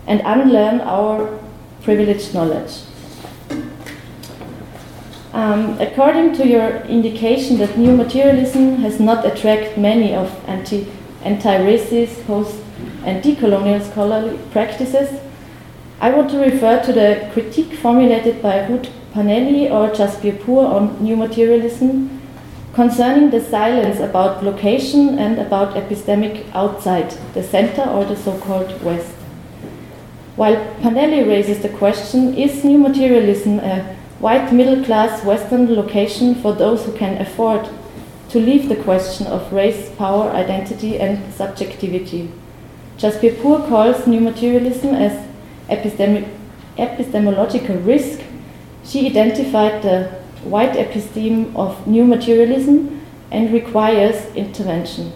[0.08, 1.38] and unlearn our
[1.82, 2.82] privileged knowledge.
[5.32, 10.86] Um, according to your indication that new materialism has not attracted many of anti
[11.22, 12.60] anti-racist, post
[13.04, 15.08] and decolonial scholarly practices,
[16.02, 21.00] I want to refer to the critique formulated by Ruth Panelli or Jasbir Puar on
[21.00, 22.20] new materialism
[22.74, 29.14] concerning the silence about location and about epistemic outside the center or the so-called West.
[30.34, 36.52] While Panelli raises the question, is new materialism a white middle class Western location for
[36.52, 37.68] those who can afford
[38.30, 42.28] to leave the question of race, power, identity, and subjectivity.
[42.98, 45.31] Jasbir Puar calls new materialism as
[45.68, 46.28] epistemi-
[46.78, 48.20] epistemological risk.
[48.84, 50.04] She identified the
[50.44, 55.12] white episteme of new materialism and requires intervention.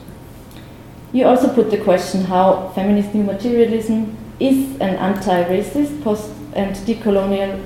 [1.12, 6.74] You also put the question how feminist new materialism is an anti racist, post and
[6.76, 7.62] decolonial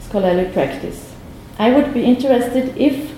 [0.00, 1.14] scholarly practice.
[1.58, 3.12] I would be interested if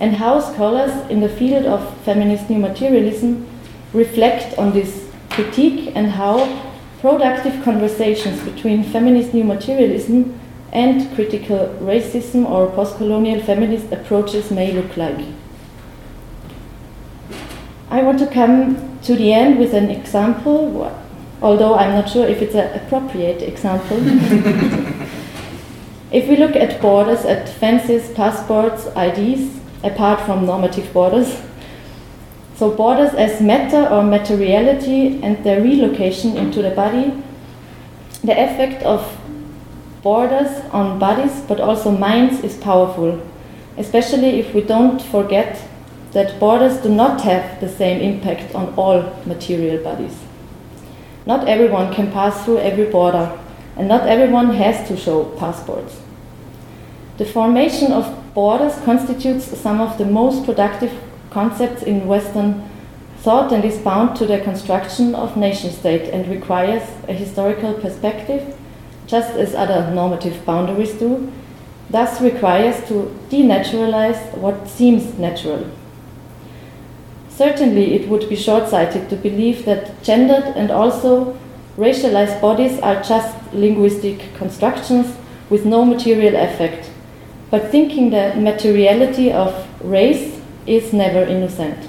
[0.00, 3.46] and how scholars in the field of feminist new materialism
[3.92, 6.69] reflect on this critique and how
[7.00, 10.38] productive conversations between feminist new materialism
[10.72, 15.26] and critical racism or postcolonial feminist approaches may look like.
[17.90, 20.94] I want to come to the end with an example,
[21.42, 23.96] although I'm not sure if it's an appropriate example.
[26.12, 31.40] if we look at borders, at fences, passports, IDs, apart from normative borders,
[32.60, 37.10] so borders as matter or materiality and their relocation into the body,
[38.22, 39.18] the effect of
[40.02, 43.18] borders on bodies but also minds is powerful,
[43.78, 45.66] especially if we don't forget
[46.12, 50.18] that borders do not have the same impact on all material bodies.
[51.24, 53.38] Not everyone can pass through every border,
[53.76, 55.98] and not everyone has to show passports.
[57.16, 60.92] The formation of borders constitutes some of the most productive
[61.30, 62.68] concepts in Western
[63.18, 68.56] thought and is bound to the construction of nation state and requires a historical perspective,
[69.06, 71.30] just as other normative boundaries do,
[71.90, 75.70] thus requires to denaturalize what seems natural.
[77.28, 81.38] Certainly, it would be short sighted to believe that gendered and also
[81.76, 85.16] racialized bodies are just linguistic constructions
[85.48, 86.90] with no material effect,
[87.50, 90.29] but thinking the materiality of race
[90.66, 91.88] is never innocent.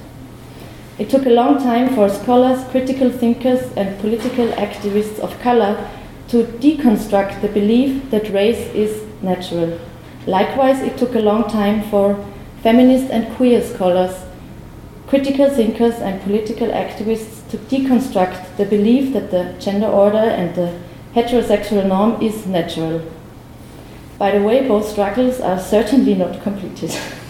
[0.98, 5.90] It took a long time for scholars, critical thinkers, and political activists of color
[6.28, 9.80] to deconstruct the belief that race is natural.
[10.28, 12.24] Likewise, it took a long time for
[12.62, 14.16] feminist and queer scholars
[15.12, 20.80] critical thinkers and political activists to deconstruct the belief that the gender order and the
[21.14, 23.02] heterosexual norm is natural.
[24.18, 26.98] By the way, both struggles are certainly not completed.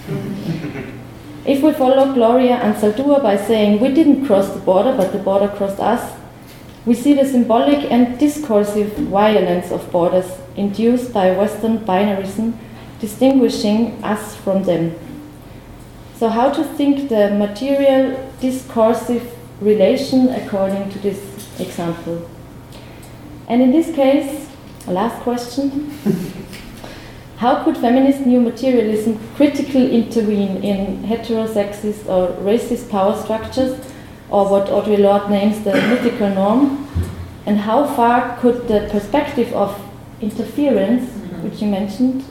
[1.51, 5.49] if we follow Gloria Anzaldúa by saying we didn't cross the border, but the border
[5.49, 6.17] crossed us,
[6.85, 12.53] we see the symbolic and discursive violence of borders induced by Western binarism,
[12.99, 14.95] distinguishing us from them.
[16.15, 21.19] So, how to think the material discursive relation according to this
[21.59, 22.29] example?
[23.49, 24.47] And in this case,
[24.87, 25.91] a last question
[27.41, 33.79] How could feminist new materialism critically intervene in heterosexist or racist power structures,
[34.29, 36.87] or what Audre Lorde names the mythical norm?
[37.47, 39.75] And how far could the perspective of
[40.21, 41.09] interference,
[41.41, 42.23] which you mentioned,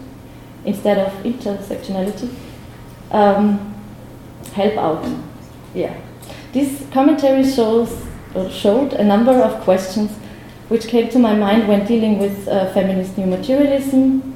[0.65, 2.33] instead of intersectionality,
[3.11, 3.75] um,
[4.53, 5.05] help out.
[5.75, 6.01] Yeah.
[6.53, 10.13] This commentary shows or showed a number of questions
[10.69, 14.30] which came to my mind when dealing with uh, feminist new materialism,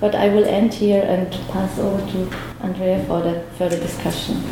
[0.00, 4.42] but I will end here and pass over to Andrea for the further discussion.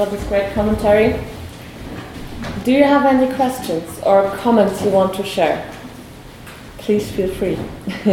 [0.00, 1.20] for this great commentary.
[2.64, 5.70] Do you have any questions or comments you want to share?
[6.78, 7.58] Please feel free.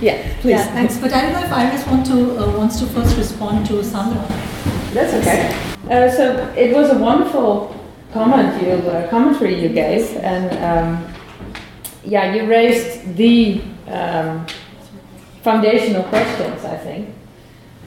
[0.00, 0.50] yeah, please.
[0.50, 0.98] Yeah, thanks.
[0.98, 4.49] But I don't know if Iris want to, uh, wants to first respond to Sandra.
[4.92, 5.54] That's okay.
[5.88, 7.76] Uh, so it was a wonderful
[8.12, 11.14] comment you uh, commentary you gave, and um,
[12.04, 14.46] yeah, you raised the um,
[15.42, 16.64] foundational questions.
[16.64, 17.14] I think.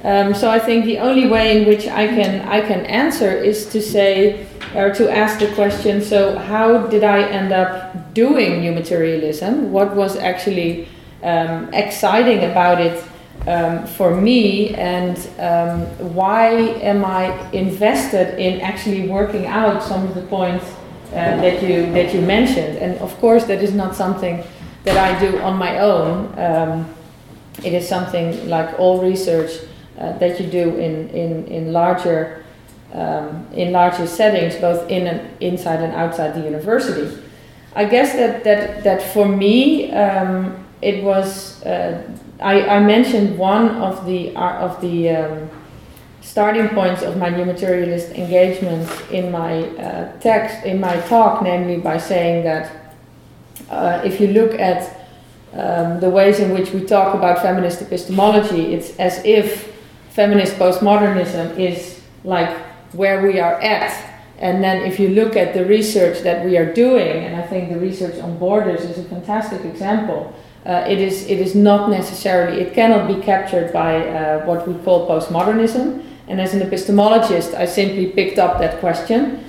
[0.04, 3.66] Um, so I think the only way in which I can I can answer is
[3.72, 6.02] to say or to ask the question.
[6.02, 9.72] So how did I end up doing new materialism?
[9.72, 10.88] What was actually
[11.22, 13.04] um, exciting about it
[13.48, 15.82] um, for me, and um,
[16.15, 16.52] why
[16.82, 20.65] am I invested in actually working out some of the points
[21.11, 22.78] uh, that you that you mentioned?
[22.78, 24.44] And of course, that is not something
[24.84, 26.34] that I do on my own.
[26.38, 26.94] Um,
[27.64, 29.52] it is something like all research
[29.98, 32.44] uh, that you do in, in, in larger
[32.94, 37.18] um, in larger settings, both in and inside and outside the university.
[37.76, 42.04] I guess that that, that for me um, it was uh,
[42.40, 45.50] I, I mentioned one of the uh, of the um,
[46.22, 51.78] starting points of my new materialist engagement in my uh, text in my talk, namely
[51.78, 52.96] by saying that
[53.70, 55.08] uh, if you look at
[55.54, 59.74] um, the ways in which we talk about feminist epistemology, it's as if
[60.10, 62.56] feminist postmodernism is like
[62.94, 64.12] where we are at.
[64.40, 67.70] And then if you look at the research that we are doing, and I think
[67.70, 70.34] the research on borders is a fantastic example,
[70.65, 74.73] uh, it, is, it is not necessarily, it cannot be captured by uh, what we
[74.84, 76.03] call postmodernism.
[76.27, 79.44] And as an epistemologist, I simply picked up that question.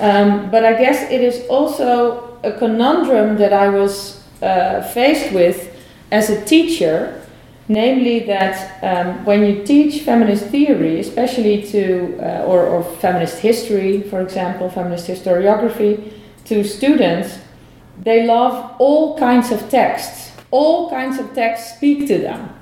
[0.00, 5.74] Um, but I guess it is also a conundrum that I was uh, faced with
[6.10, 7.22] as a teacher
[7.68, 14.02] namely that um, when you teach feminist theory, especially to, uh, or, or feminist history,
[14.02, 16.12] for example, feminist historiography,
[16.44, 17.38] to students,
[17.98, 20.31] they love all kinds of texts.
[20.52, 22.54] All kinds of texts speak to them.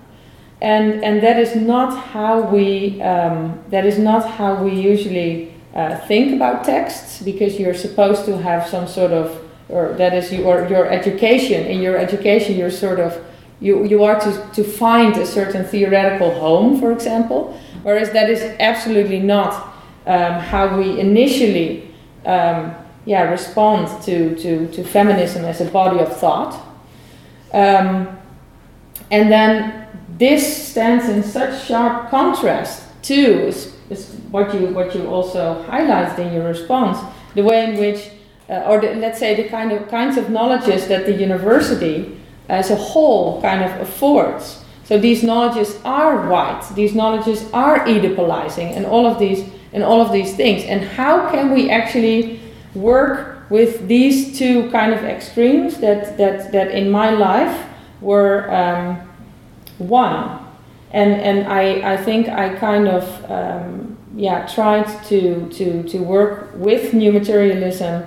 [0.63, 5.97] And, and that is not how we um, that is not how we usually uh,
[6.07, 9.27] think about texts because you're supposed to have some sort of
[9.69, 13.25] or that is your your education in your education you're sort of
[13.61, 18.41] you, you are to, to find a certain theoretical home, for example, whereas that is
[18.59, 19.75] absolutely not
[20.07, 21.93] um, how we initially
[22.25, 26.59] um, yeah, respond to, to, to feminism as a body of thought.
[27.53, 28.19] Um,
[29.11, 35.07] and then this stands in such sharp contrast to is, is what, you, what you
[35.07, 36.99] also highlighted in your response,
[37.35, 38.11] the way in which,
[38.49, 42.71] uh, or the, let's say the kind of kinds of knowledges that the university as
[42.71, 44.65] a whole kind of affords.
[44.85, 50.01] So these knowledges are white, these knowledges are Oedipalizing, and all of these and all
[50.01, 50.65] of these things.
[50.65, 52.41] And how can we actually
[52.75, 57.67] work with these two kind of extremes that that that in my life
[58.01, 58.97] were um,
[59.79, 60.39] one?
[60.93, 66.53] And and I I think I kind of um, yeah tried to to to work
[66.55, 68.05] with new materialism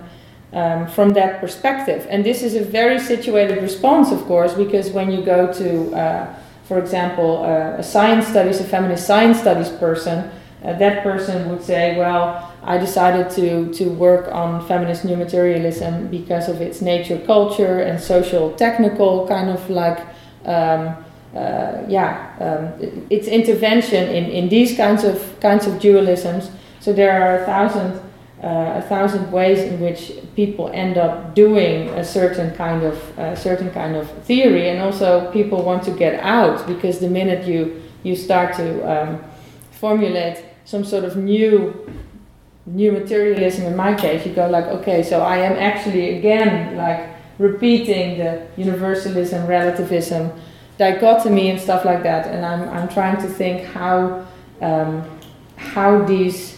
[0.53, 2.06] um, from that perspective.
[2.10, 6.36] And this is a very situated response, of course, because when you go to, uh,
[6.65, 10.30] for example, uh, a science studies, a feminist science studies person,
[10.64, 16.07] uh, that person would say, well, I decided to, to work on feminist new materialism
[16.07, 19.99] because of its nature, culture, and social technical kind of like,
[20.45, 20.95] um,
[21.35, 26.49] uh, yeah, um, its intervention in, in these kinds of kinds of dualisms.
[26.80, 28.02] So there are a thousand
[28.44, 33.35] uh, a thousand ways in which people end up doing a certain kind of a
[33.35, 37.81] certain kind of theory, and also people want to get out because the minute you
[38.03, 39.23] you start to um,
[39.72, 41.73] formulate some sort of new
[42.65, 47.10] new materialism, in my case, you go like, okay, so I am actually again like
[47.40, 50.31] repeating the universalism, relativism,
[50.77, 54.26] dichotomy, and stuff like that, and I'm I'm trying to think how
[54.61, 55.03] um,
[55.57, 56.57] how these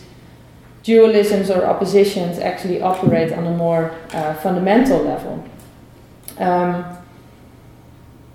[0.83, 5.43] dualisms or oppositions actually operate on a more uh, fundamental level.
[6.37, 6.85] Um,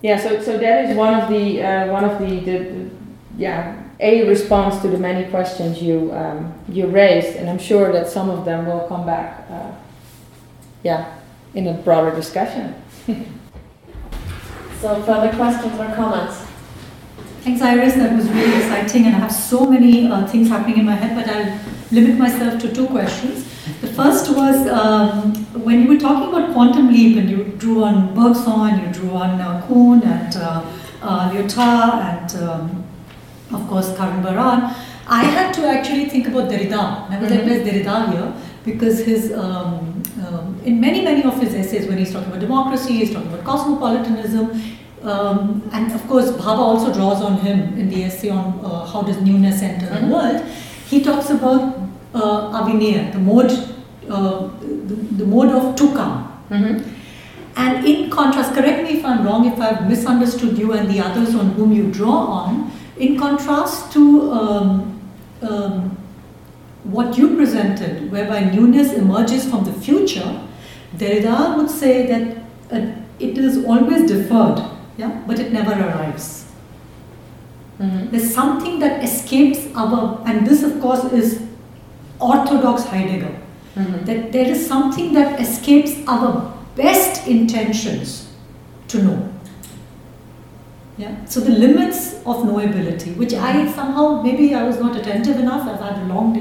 [0.02, 2.90] yeah, so, so that is one of the uh, one of the, the, the,
[3.36, 8.08] yeah a response to the many questions you um, you raised, and I'm sure that
[8.08, 9.46] some of them will come back.
[9.50, 9.72] Uh,
[10.82, 11.18] yeah,
[11.54, 12.74] in a broader discussion.
[14.80, 16.46] so, further questions or comments?
[17.42, 17.94] Thanks, Iris.
[17.94, 21.14] That was really exciting, and I have so many uh, things happening in my head,
[21.14, 21.58] but I'll
[21.92, 23.44] limit myself to two questions.
[23.80, 28.14] The first was um, when you were talking about quantum leap and you drew on
[28.14, 30.64] Bergson, you drew on uh, Kuhn and uh,
[31.02, 32.84] uh, Lyotard and um,
[33.52, 34.74] of course Karen Barad.
[35.06, 37.10] I had to actually think about Derrida.
[37.10, 38.32] I was like, where's Derrida here?
[38.64, 42.98] Because his, um, um, in many, many of his essays, when he's talking about democracy,
[42.98, 44.50] he's talking about cosmopolitanism,
[45.02, 49.02] um, and of course, Bhabha also draws on him in the essay on uh, how
[49.02, 50.44] does newness enter the world.
[50.86, 51.78] He talks about
[52.12, 53.50] uh, à venir, the mode,
[54.10, 56.26] uh, the, the mode of to come.
[57.56, 61.34] And in contrast, correct me if I'm wrong, if I've misunderstood you and the others
[61.34, 62.70] on whom you draw on,
[63.00, 65.00] in contrast to um,
[65.42, 65.96] um,
[66.84, 70.40] what you presented, whereby newness emerges from the future,
[70.96, 72.36] Derrida would say that
[72.70, 74.62] uh, it is always deferred,
[74.96, 76.46] yeah, but it never arrives.
[77.78, 81.42] There's something that escapes our, and this of course is
[82.20, 83.34] orthodox Heidegger,
[84.04, 88.28] that there is something that escapes our best intentions
[88.88, 89.32] to know.
[91.00, 91.24] Yeah.
[91.24, 93.74] So the limits of knowability, which I mm-hmm.
[93.74, 95.66] somehow maybe I was not attentive enough.
[95.66, 96.40] I've had a long day.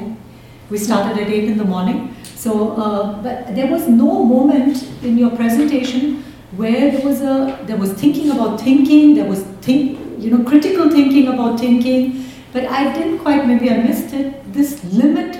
[0.70, 0.86] We mm-hmm.
[0.86, 2.16] started at eight in the morning.
[2.36, 6.24] So, uh, but there was no moment in your presentation
[6.58, 9.14] where there was a there was thinking about thinking.
[9.16, 12.26] There was think you know critical thinking about thinking.
[12.52, 13.48] But I didn't quite.
[13.48, 14.52] Maybe I missed it.
[14.60, 15.40] This limit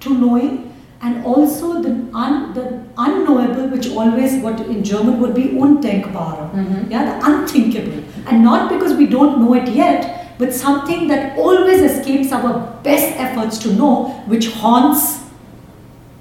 [0.00, 0.72] to knowing
[1.02, 6.90] and also the, un, the unknowable, which always what in German would be undenkbare, mm-hmm.
[6.90, 11.80] yeah, the unthinkable, and not because we don't know it yet, but something that always
[11.80, 15.20] escapes our best efforts to know, which haunts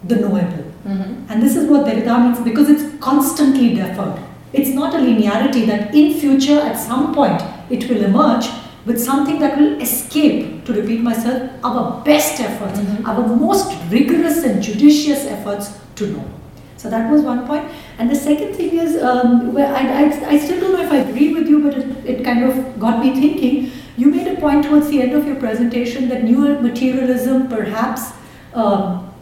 [0.03, 0.71] the knowable.
[0.85, 1.31] Mm-hmm.
[1.31, 4.19] And this is what Derrida means because it's constantly deferred.
[4.53, 8.47] It's not a linearity that in future at some point it will emerge
[8.85, 13.05] with something that will escape, to repeat myself, our best efforts, mm-hmm.
[13.05, 16.25] our most rigorous and judicious efforts to know.
[16.81, 17.69] So that was one point.
[17.99, 20.97] And the second thing is, um, where I, I, I still don't know if I
[21.09, 23.71] agree with you, but it, it kind of got me thinking.
[23.97, 28.13] You made a point towards the end of your presentation that new materialism perhaps
[28.55, 29.13] um,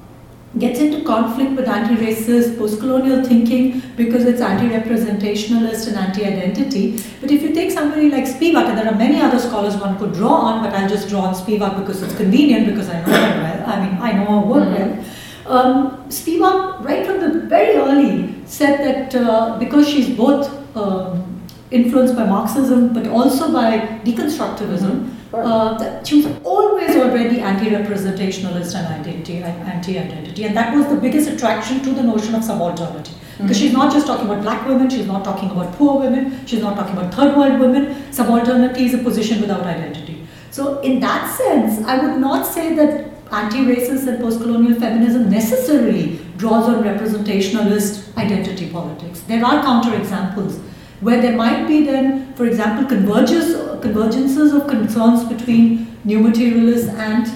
[0.58, 7.04] gets into conflict with anti-racist, post-colonial thinking because it's anti-representationalist and anti-identity.
[7.20, 10.14] But if you take somebody like Spivak, and there are many other scholars one could
[10.14, 13.42] draw on, but I'll just draw on Spivak because it's convenient, because I know her
[13.44, 13.70] well.
[13.70, 15.06] I mean, I know her work well.
[15.50, 20.46] Um, Spivak, right from the very early, said that uh, because she's both
[20.78, 28.76] um, influenced by Marxism but also by deconstructivism, uh, that she was always already anti-representationalist
[28.76, 33.14] and identity, anti-identity, and that was the biggest attraction to the notion of subalternity.
[33.40, 36.62] Because she's not just talking about black women, she's not talking about poor women, she's
[36.62, 37.96] not talking about third world women.
[38.12, 40.28] Subalternity is a position without identity.
[40.52, 46.68] So, in that sense, I would not say that anti-racist and post-colonial feminism necessarily draws
[46.68, 49.22] on representationalist identity politics.
[49.22, 50.60] There are counterexamples
[51.02, 57.28] where there might be then, for example, converges, convergences of concerns between new materialists and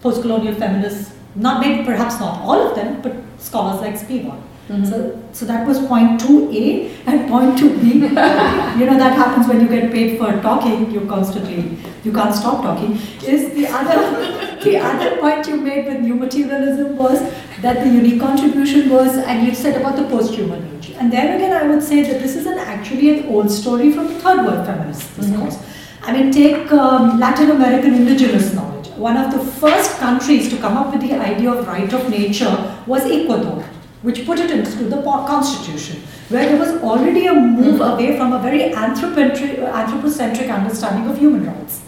[0.00, 1.14] post-colonial feminists.
[1.34, 4.40] Not maybe, perhaps not all of them, but scholars like Spivak.
[4.68, 4.84] Mm-hmm.
[4.84, 7.84] So, so that was point 2A and point 2B.
[8.78, 12.62] you know, that happens when you get paid for talking, you're constantly, you can't stop
[12.62, 12.92] talking.
[13.22, 17.20] Is the other, the other point you made with new materialism was
[17.60, 20.90] that the unique contribution was, and you said about the post-human age.
[20.98, 24.08] And there again, I would say that this is an actually an old story from
[24.08, 25.58] the third world feminist discourse.
[26.02, 28.88] I mean, take um, Latin American indigenous knowledge.
[28.96, 32.82] One of the first countries to come up with the idea of right of nature
[32.86, 33.64] was Ecuador
[34.02, 36.00] which put it into the constitution,
[36.30, 41.82] where there was already a move away from a very anthropocentric understanding of human rights.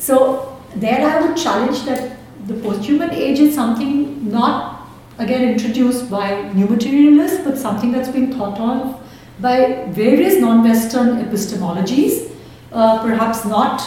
[0.00, 2.16] So there I would challenge that
[2.46, 8.32] the post-human age is something not again introduced by new materialists, but something that's been
[8.32, 8.98] thought of
[9.40, 12.30] by various non-Western epistemologies,
[12.72, 13.82] uh, perhaps not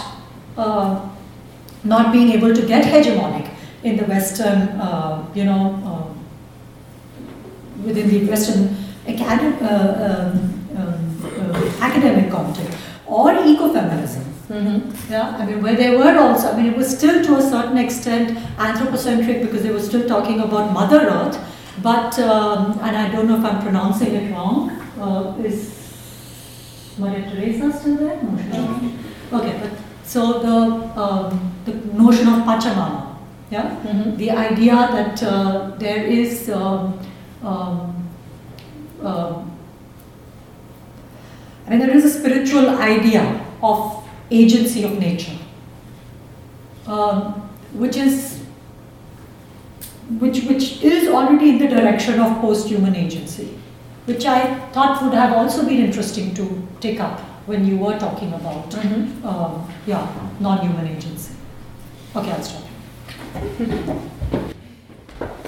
[0.56, 1.10] uh,
[1.84, 3.50] not being able to get hegemonic
[3.84, 6.14] in the Western, uh, you know, uh,
[7.84, 8.76] within the Western
[9.08, 9.76] academic, uh,
[10.08, 12.78] um, um, uh, academic context,
[13.08, 14.33] or ecofeminism.
[14.50, 17.78] Yeah, I mean, where they were also, I mean, it was still to a certain
[17.78, 21.40] extent anthropocentric because they were still talking about Mother Earth,
[21.82, 25.72] but, um, and I don't know if I'm pronouncing it wrong, uh, is
[26.98, 28.22] Maria Teresa still there?
[28.22, 28.84] No, not.
[29.42, 29.72] Okay, but
[30.04, 33.16] so the, um, the notion of Pachamama,
[33.50, 37.00] yeah, the idea that uh, there is um,
[37.44, 38.10] um,
[39.02, 39.52] um,
[41.66, 44.03] I mean, there is a spiritual idea of
[44.34, 45.38] agency of nature,
[46.88, 47.34] um,
[47.74, 48.40] which is
[50.20, 53.58] which, which is already in the direction of post-human agency,
[54.06, 58.34] which I thought would have also been interesting to take up when you were talking
[58.34, 59.24] about, Mhm.
[59.26, 60.06] um, yeah,
[60.40, 61.34] non-human agency.
[62.16, 62.64] Okay, I'll stop.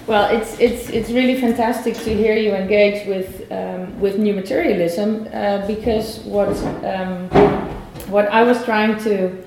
[0.08, 5.28] Well, it's it's it's really fantastic to hear you engage with um, with new materialism
[5.34, 6.50] uh, because what
[6.86, 7.28] um,
[8.08, 9.44] what I was trying to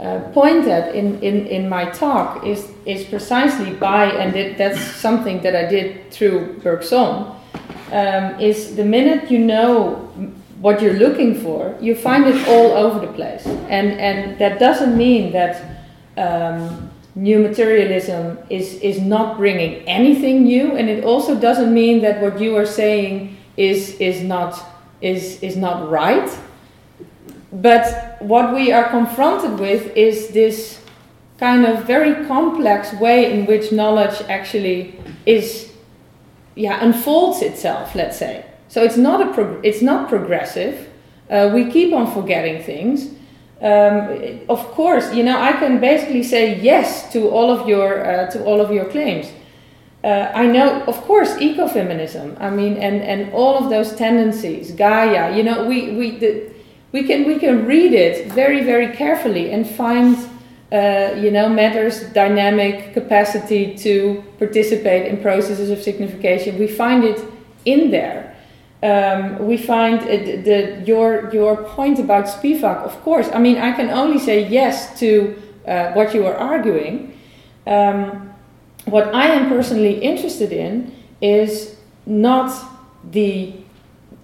[0.00, 4.80] uh, point at in, in, in my talk is is precisely by and it, that's
[4.80, 7.32] something that I did through Bergson
[7.92, 10.10] um, is the minute you know
[10.60, 14.96] what you're looking for, you find it all over the place, and and that doesn't
[14.96, 15.70] mean that.
[16.16, 22.20] Um, new materialism is is not bringing anything new and it also doesn't mean that
[22.20, 24.60] what you are saying is is not
[25.00, 26.28] is is not right
[27.54, 30.80] but what we are confronted with is this
[31.38, 35.72] kind of very complex way in which knowledge actually is
[36.54, 40.88] yeah unfolds itself let's say so it's not a prog- it's not progressive
[41.30, 43.14] uh, we keep on forgetting things
[43.64, 48.30] um, of course, you know, I can basically say yes to all of your uh,
[48.32, 49.32] to all of your claims.
[50.02, 52.38] Uh, I know, of course, ecofeminism.
[52.38, 55.34] I mean, and, and all of those tendencies, Gaia.
[55.34, 56.50] You know, we we the,
[56.94, 60.16] we can we can read it very very carefully and find,
[60.72, 63.94] uh, you know, matters dynamic capacity to
[64.38, 66.58] participate in processes of signification.
[66.58, 67.18] We find it
[67.64, 68.34] in there
[68.84, 73.72] um, we find it, the, your, your point about Spivak, of course, I mean, I
[73.72, 77.18] can only say yes to uh, what you are arguing.
[77.66, 78.34] Um,
[78.84, 82.52] what I am personally interested in is not
[83.10, 83.54] the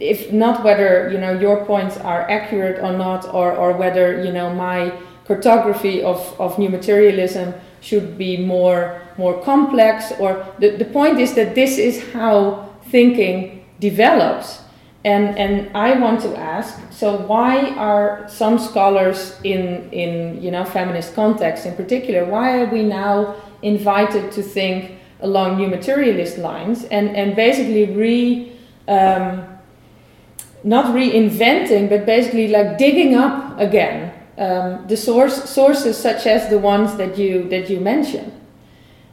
[0.01, 4.33] if not whether you know your points are accurate or not or, or whether you
[4.33, 4.93] know my
[5.27, 11.35] cartography of, of new materialism should be more more complex or the, the point is
[11.35, 14.61] that this is how thinking develops.
[15.03, 20.65] And, and I want to ask, so why are some scholars in, in you know,
[20.65, 26.85] feminist context in particular, why are we now invited to think along new materialist lines
[26.85, 28.53] and, and basically re,
[28.89, 29.47] um,
[30.65, 36.59] not reinventing, but basically like digging up again um, the source, sources such as the
[36.59, 38.33] ones that you, that you mentioned?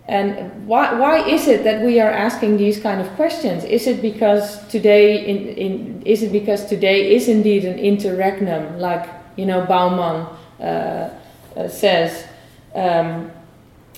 [0.07, 3.65] And why, why is it that we are asking these kind of questions?
[3.65, 9.09] Is it because today in, in is it because today is indeed an interregnum, like
[9.35, 10.27] you know Bauman
[10.61, 11.09] uh,
[11.57, 12.25] uh, says,
[12.73, 13.29] um,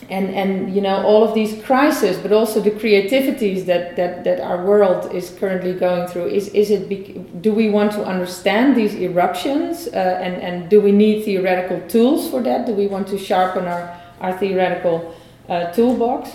[0.10, 4.40] and and you know all of these crises, but also the creativities that, that, that
[4.40, 6.28] our world is currently going through.
[6.28, 10.92] Is is it do we want to understand these eruptions, uh, and and do we
[10.92, 12.66] need theoretical tools for that?
[12.66, 15.16] Do we want to sharpen our our theoretical
[15.48, 16.30] uh, toolbox.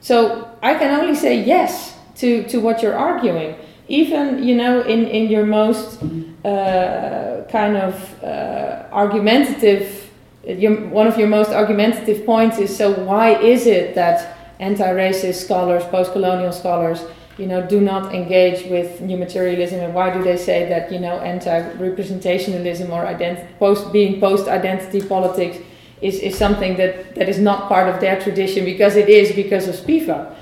[0.00, 3.56] So I can only say yes to, to what you're arguing.
[3.88, 6.02] Even, you know, in, in your most
[6.44, 10.10] uh, kind of uh, argumentative,
[10.46, 15.84] your, one of your most argumentative points is so why is it that anti-racist scholars,
[15.84, 17.04] post-colonial scholars,
[17.38, 21.00] you know, do not engage with new materialism, and why do they say that you
[21.00, 25.58] know anti-representationalism or post being post-identity politics
[26.02, 29.68] is, is something that, that is not part of their tradition because it is because
[29.68, 30.34] of Spivak.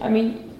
[0.00, 0.58] I mean,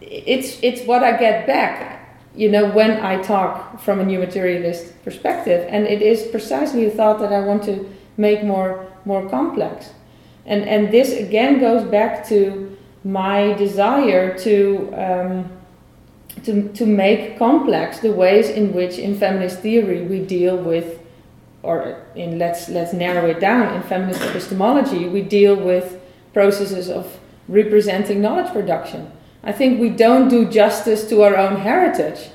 [0.00, 1.99] it's, it's what I get back,
[2.34, 5.66] you know, when I talk from a new materialist perspective.
[5.68, 9.90] And it is precisely a thought that I want to make more, more complex.
[10.46, 15.52] And, and this again goes back to my desire to, um,
[16.44, 20.98] to, to make complex the ways in which in feminist theory we deal with
[21.62, 26.00] or in let's let's narrow it down in feminist epistemology we deal with
[26.32, 29.10] processes of representing knowledge production
[29.42, 32.30] i think we don't do justice to our own heritage.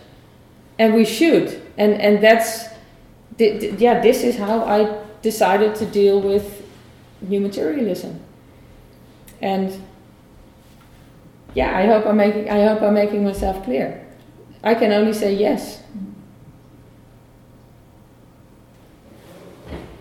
[0.78, 1.62] And we should.
[1.78, 2.66] And and that's
[3.38, 6.64] yeah this is how i decided to deal with
[7.22, 8.20] new materialism.
[9.42, 9.82] And
[11.54, 14.06] yeah i hope i'm making i hope i'm making myself clear.
[14.64, 15.82] I can only say yes.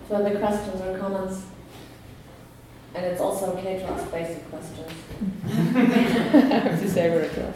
[0.07, 1.54] So Further questions or comments?
[2.95, 4.91] And it's also okay to ask basic questions.
[6.81, 7.55] to savor it.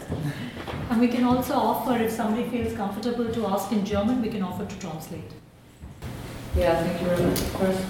[0.90, 4.42] And we can also offer, if somebody feels comfortable to ask in German, we can
[4.42, 5.30] offer to translate.
[6.54, 7.84] Yeah, thank you very much, of course.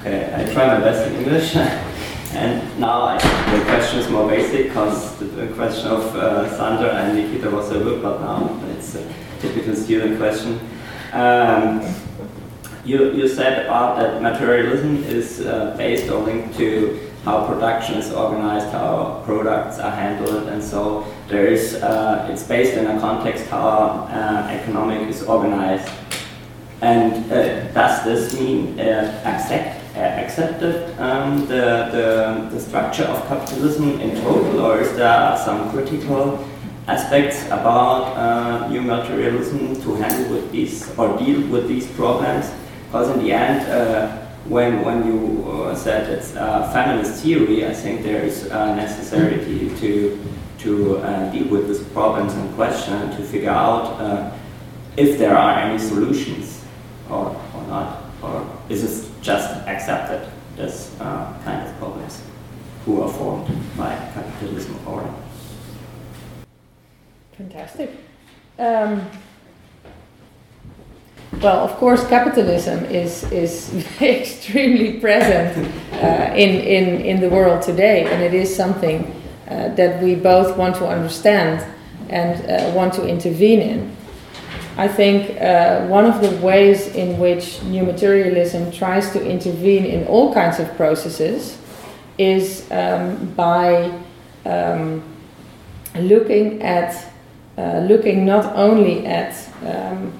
[0.00, 1.56] Okay, I try my best in English.
[2.32, 6.94] and now I, the question is more basic because the, the, question of uh, Sandra
[6.94, 9.06] and Nikita was a good, but now it's a
[9.40, 10.60] typical student question.
[11.12, 11.82] Um,
[12.88, 18.68] you, you said about that materialism is uh, based linked to how production is organized,
[18.70, 21.74] how products are handled, and so there is.
[21.74, 25.90] Uh, it's based in a context how uh, economic is organized.
[26.80, 33.26] And uh, does this mean uh, accept, uh, accepted um, the, the, the structure of
[33.26, 36.46] capitalism in total, or is there some critical
[36.86, 42.48] aspects about uh, new materialism to handle with these or deal with these problems?
[42.88, 44.16] Because in the end, uh,
[44.48, 46.32] when when you uh, said it's
[46.72, 50.18] feminist theory, I think there is a necessity to
[50.58, 54.30] to uh, deal with these problems in question to figure out uh,
[54.96, 56.64] if there are any solutions
[57.08, 58.02] or, or not?
[58.22, 60.28] Or is it just accepted
[60.58, 62.22] as uh, kind of problems
[62.84, 63.46] who are formed
[63.76, 65.14] by capitalism or
[67.36, 67.90] Fantastic.
[68.58, 69.08] Um,
[71.42, 75.56] well, of course, capitalism is, is extremely present
[75.92, 79.14] uh, in, in, in the world today, and it is something
[79.48, 81.64] uh, that we both want to understand
[82.08, 83.96] and uh, want to intervene in.
[84.76, 90.06] I think uh, one of the ways in which new materialism tries to intervene in
[90.06, 91.58] all kinds of processes
[92.16, 93.92] is um, by
[94.44, 95.02] um,
[95.96, 97.12] looking at
[97.58, 99.34] uh, looking not only at,
[99.66, 100.12] um,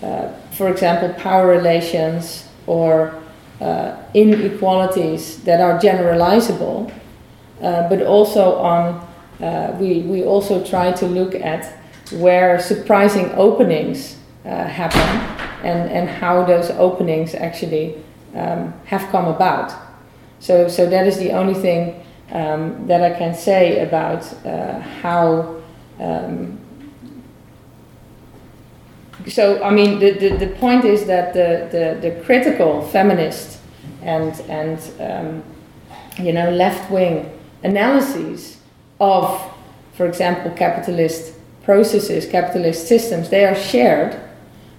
[0.00, 3.22] uh, for example, power relations or
[3.60, 6.90] uh, inequalities that are generalizable,
[7.62, 9.06] uh, but also on
[9.40, 11.78] uh, we we also try to look at
[12.12, 15.00] where surprising openings uh, happen
[15.62, 17.94] and, and how those openings actually
[18.34, 19.72] um, have come about.
[20.38, 25.56] So, so that is the only thing um, that I can say about uh, how.
[25.98, 26.60] Um,
[29.28, 33.58] so, I mean, the, the, the point is that the, the, the critical feminist
[34.02, 35.42] and, and um,
[36.24, 37.32] you know, left wing
[37.64, 38.58] analyses
[39.00, 39.52] of,
[39.94, 41.34] for example, capitalist
[41.64, 44.20] processes, capitalist systems, they are shared.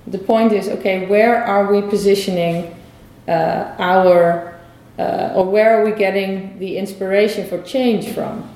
[0.07, 2.74] The point is, okay, where are we positioning
[3.28, 4.57] uh, our,
[4.98, 8.49] uh, or where are we getting the inspiration for change from?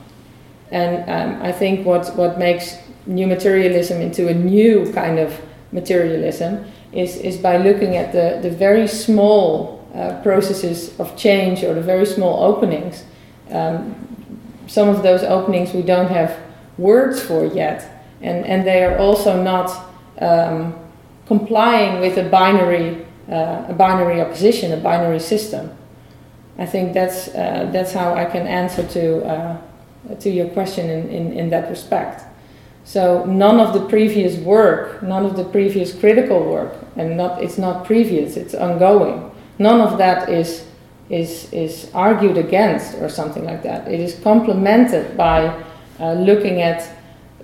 [0.72, 5.38] And um, I think what, what makes new materialism into a new kind of
[5.72, 11.74] materialism is, is by looking at the, the very small uh, processes of change or
[11.74, 13.06] the very small openings.
[13.50, 13.96] Um,
[14.68, 16.38] some of those openings we don't have
[16.78, 19.70] words for yet, and, and they are also not
[20.20, 20.76] um,
[21.26, 25.72] complying with a binary, uh, a binary opposition, a binary system.
[26.58, 29.58] I think that's, uh, that's how I can answer to, uh,
[30.20, 32.24] to your question in, in, in that respect.
[32.84, 37.58] So none of the previous work, none of the previous critical work, and not, it's
[37.58, 39.32] not previous, it's ongoing.
[39.60, 40.66] None of that is,
[41.10, 43.88] is, is argued against or something like that.
[43.88, 45.64] It is complemented by
[46.00, 46.90] uh, looking at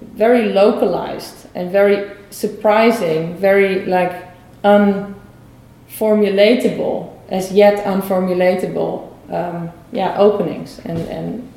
[0.02, 4.26] very localized and very surprising, very like
[4.64, 11.52] unformulatable, as yet unformulatable, um, yeah, openings and, and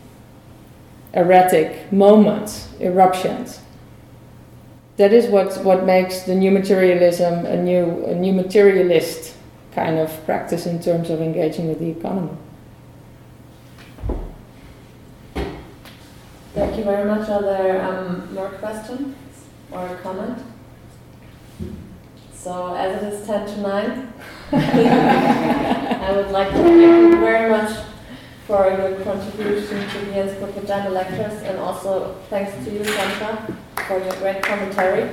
[1.14, 3.60] erratic moments, eruptions.
[5.00, 9.34] That is what, what makes the new materialism a new, a new materialist
[9.72, 12.36] kind of practice in terms of engaging with the economy.
[16.52, 17.30] Thank you very much.
[17.30, 19.16] Are there um, more questions
[19.72, 20.38] or comment?
[22.34, 24.12] So, as it is 10 to 9,
[24.52, 27.89] I would like to thank you very much
[28.50, 33.56] for your contribution to the Innsbruck Gender Lectures and also thanks to you, Sandra,
[33.86, 35.08] for your great commentary.